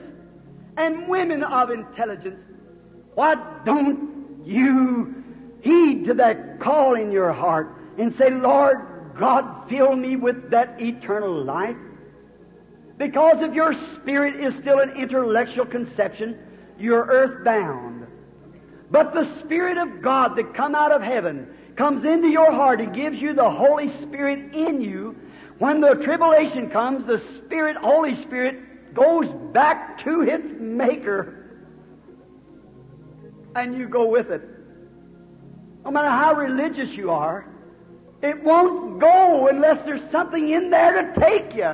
[0.78, 2.39] and women of intelligence,
[3.14, 3.36] why
[3.66, 5.24] don't you
[5.62, 10.82] heed to that call in your heart and say, Lord God, fill me with that
[10.82, 11.78] eternal life?
[12.97, 16.38] Because if your spirit is still an intellectual conception,
[16.78, 18.07] you're earthbound.
[18.91, 21.47] But the Spirit of God that come out of heaven
[21.78, 25.16] comes into your heart and gives you the Holy Spirit in you.
[25.59, 31.38] When the tribulation comes, the Spirit, Holy Spirit, goes back to its Maker.
[33.55, 34.41] And you go with it.
[35.86, 37.45] No matter how religious you are,
[38.22, 41.74] it won't go unless there's something in there to take you.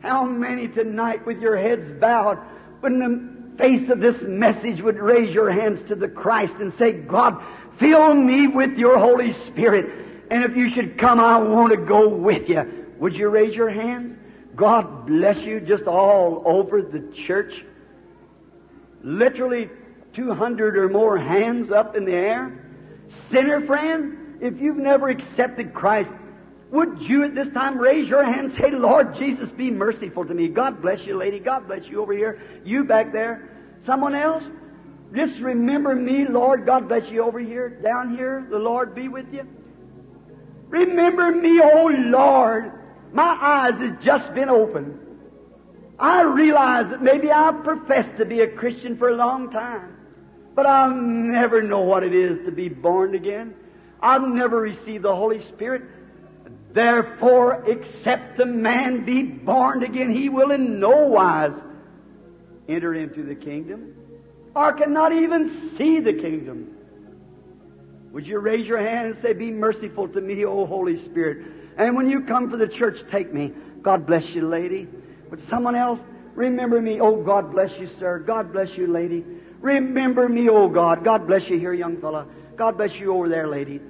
[0.00, 2.38] How many tonight with your heads bowed,
[2.80, 6.92] when the face of this message would raise your hands to the Christ and say,
[6.92, 7.42] God,
[7.78, 10.26] fill me with your Holy Spirit.
[10.30, 12.86] And if you should come, I want to go with you.
[12.98, 14.18] Would you raise your hands?
[14.56, 17.64] God bless you just all over the church.
[19.02, 19.70] Literally
[20.14, 22.58] 200 or more hands up in the air.
[23.30, 26.10] Sinner friend, if you've never accepted Christ,
[26.70, 30.34] would you at this time raise your hand and say, Lord Jesus, be merciful to
[30.34, 30.48] me?
[30.48, 31.38] God bless you, lady.
[31.38, 32.40] God bless you over here.
[32.64, 33.50] You back there.
[33.84, 34.42] Someone else?
[35.14, 36.64] Just remember me, Lord.
[36.64, 38.46] God bless you over here, down here.
[38.50, 39.46] The Lord be with you.
[40.68, 42.72] Remember me, oh Lord.
[43.12, 44.98] My eyes has just been opened.
[45.98, 49.91] I realize that maybe I've professed to be a Christian for a long time,
[50.54, 53.54] but I'll never know what it is to be born again.
[54.00, 55.82] I'll never receive the Holy Spirit.
[56.72, 61.58] Therefore, except a man be born again, he will in no wise
[62.68, 63.94] enter into the kingdom,
[64.54, 66.74] or cannot even see the kingdom.
[68.12, 71.46] Would you raise your hand and say, Be merciful to me, O Holy Spirit?
[71.76, 73.52] And when you come for the church, take me.
[73.82, 74.86] God bless you, lady.
[75.30, 75.98] Would someone else
[76.34, 77.00] remember me?
[77.00, 78.18] Oh, God bless you, sir.
[78.18, 79.24] God bless you, lady.
[79.62, 81.04] Remember me, oh God.
[81.04, 82.26] God bless you here, young fella.
[82.56, 83.80] God bless you over there, lady.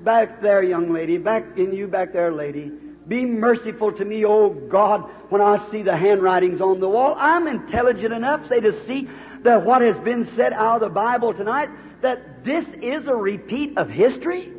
[0.00, 1.16] Back there, young lady.
[1.16, 2.70] Back in you, back there, lady.
[3.06, 7.14] Be merciful to me, oh God, when I see the handwritings on the wall.
[7.16, 9.08] I'm intelligent enough, say, to see
[9.42, 11.70] that what has been said out of the Bible tonight,
[12.02, 14.52] that this is a repeat of history.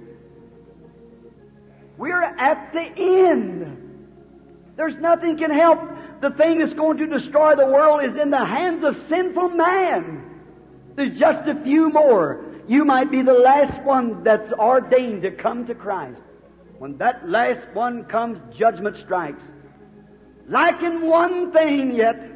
[1.98, 3.80] We're at the end.
[4.76, 5.80] There's nothing can help.
[6.22, 10.33] The thing that's going to destroy the world is in the hands of sinful man.
[10.96, 12.46] There's just a few more.
[12.68, 16.22] You might be the last one that's ordained to come to Christ.
[16.78, 19.42] When that last one comes, judgment strikes.
[20.48, 22.30] Lacking one thing yet.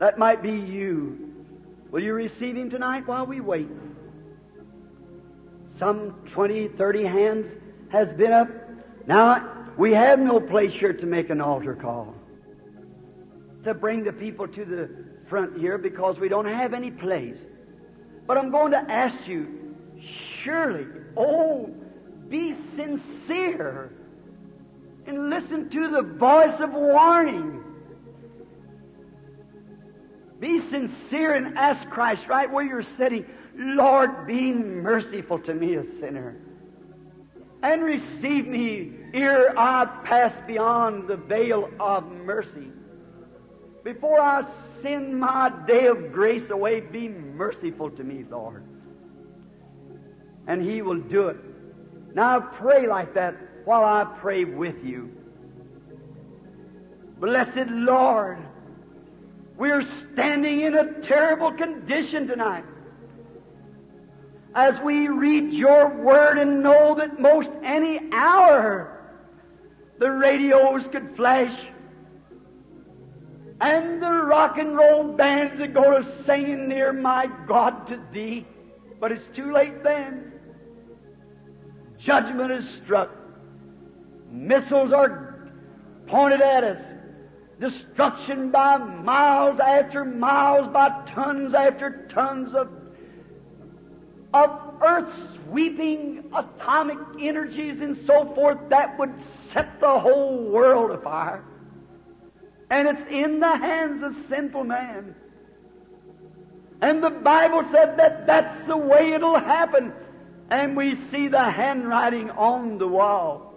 [0.00, 1.32] That might be you.
[1.90, 3.68] Will you receive Him tonight while we wait?
[5.78, 7.46] Some 20, 30 hands
[7.90, 8.48] has been up.
[9.06, 12.14] Now, we have no place here to make an altar call.
[13.64, 14.90] To bring the people to the
[15.32, 17.38] front here because we don't have any place.
[18.26, 19.74] But I'm going to ask you,
[20.42, 21.70] surely, oh,
[22.28, 23.90] be sincere
[25.06, 27.64] and listen to the voice of warning.
[30.38, 33.24] Be sincere and ask Christ right where you're sitting,
[33.56, 36.36] Lord, be merciful to me, a sinner.
[37.62, 42.68] And receive me ere I pass beyond the veil of mercy.
[43.82, 44.44] Before I
[44.82, 48.64] send my day of grace away, be merciful to me, Lord.
[50.46, 51.36] And He will do it.
[52.14, 55.10] Now pray like that while I pray with you.
[57.18, 58.38] Blessed Lord,
[59.56, 62.64] we're standing in a terrible condition tonight.
[64.54, 68.92] As we read your word and know that most any hour
[69.98, 71.56] the radios could flash
[73.62, 78.44] and the rock and roll bands that go to singing near my God to thee.
[78.98, 80.32] But it's too late then.
[82.00, 83.10] Judgment is struck.
[84.32, 85.48] Missiles are
[86.08, 86.82] pointed at us.
[87.60, 92.68] Destruction by miles after miles, by tons after tons of,
[94.34, 94.50] of
[94.84, 99.14] earth sweeping atomic energies and so forth that would
[99.52, 101.44] set the whole world afire.
[102.72, 105.14] And it's in the hands of sinful man.
[106.80, 109.92] And the Bible said that that's the way it'll happen.
[110.48, 113.52] And we see the handwriting on the wall.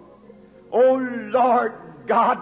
[0.69, 1.73] Oh Lord
[2.05, 2.39] God,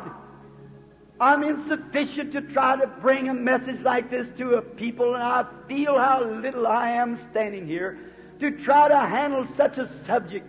[1.19, 5.45] I'm insufficient to try to bring a message like this to a people, and I
[5.67, 7.99] feel how little I am standing here
[8.39, 10.47] to try to handle such a subject.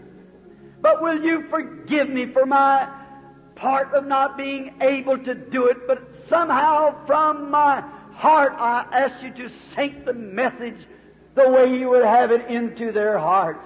[0.80, 2.88] But will you forgive me for my
[3.54, 9.22] part of not being able to do it, but somehow from my heart I ask
[9.22, 10.86] you to sink the message
[11.34, 13.64] the way you would have it into their hearts.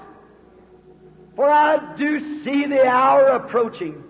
[1.36, 4.02] For I do see the hour approaching.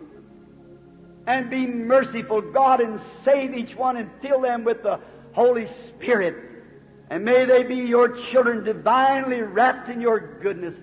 [1.26, 4.98] And be merciful, God, and save each one and fill them with the
[5.32, 6.36] Holy Spirit.
[7.10, 10.74] And may they be your children divinely wrapped in your goodness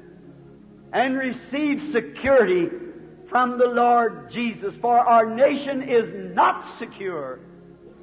[0.93, 2.69] and receive security
[3.27, 7.39] from the Lord Jesus, for our nation is not secure.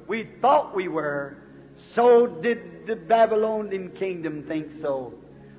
[0.07, 1.37] We thought we were.
[1.95, 5.13] So did the Babylonian kingdom think so.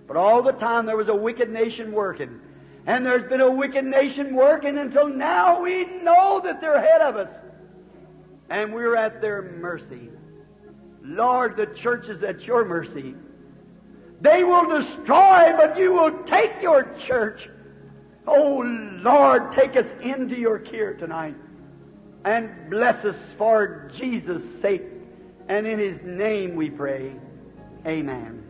[0.07, 2.41] But all the time there was a wicked nation working.
[2.87, 7.17] And there's been a wicked nation working until now we know that they're ahead of
[7.17, 7.31] us.
[8.51, 10.11] And we're at their mercy.
[11.03, 13.15] Lord, the church is at your mercy.
[14.21, 17.49] They will destroy, but you will take your church
[18.27, 18.63] Oh
[19.03, 21.37] Lord, take us into your care tonight
[22.25, 24.83] and bless us for Jesus' sake.
[25.49, 27.15] And in His name we pray.
[27.87, 28.43] Amen.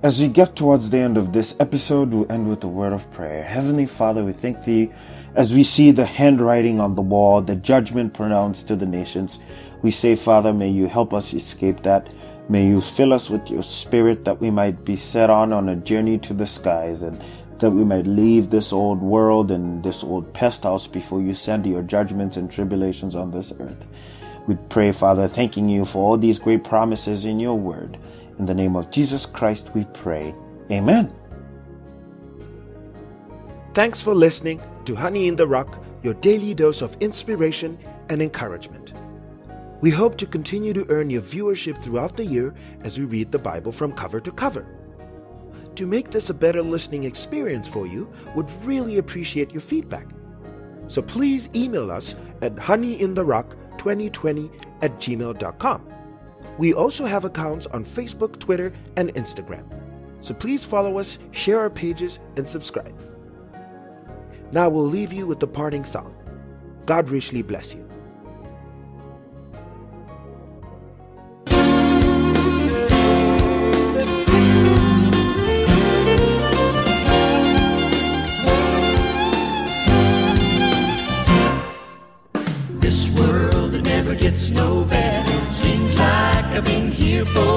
[0.00, 3.10] As we get towards the end of this episode, we end with a word of
[3.10, 3.42] prayer.
[3.42, 4.92] Heavenly Father, we thank Thee
[5.34, 9.38] as we see the handwriting on the wall, the judgment pronounced to the nations.
[9.82, 12.08] We say, Father, may you help us escape that.
[12.48, 15.76] May you fill us with your spirit that we might be set on on a
[15.76, 17.22] journey to the skies and
[17.60, 21.66] that we might leave this old world and this old pest house before you send
[21.66, 23.86] your judgments and tribulations on this earth.
[24.46, 27.98] We pray, Father, thanking you for all these great promises in your word.
[28.38, 30.34] In the name of Jesus Christ, we pray.
[30.70, 31.12] Amen.
[33.74, 37.78] Thanks for listening to Honey in the Rock, your daily dose of inspiration
[38.08, 38.92] and encouragement.
[39.80, 43.38] We hope to continue to earn your viewership throughout the year as we read the
[43.38, 44.66] Bible from cover to cover.
[45.78, 50.08] To make this a better listening experience for you, would really appreciate your feedback.
[50.88, 54.50] So please email us at honeyintherock2020
[54.82, 55.88] at gmail.com.
[56.58, 59.62] We also have accounts on Facebook, Twitter, and Instagram.
[60.20, 62.98] So please follow us, share our pages, and subscribe.
[64.50, 66.12] Now we'll leave you with the parting song.
[66.86, 67.87] God richly bless you.
[84.50, 85.50] No better.
[85.50, 87.47] Seems like I've been here forever.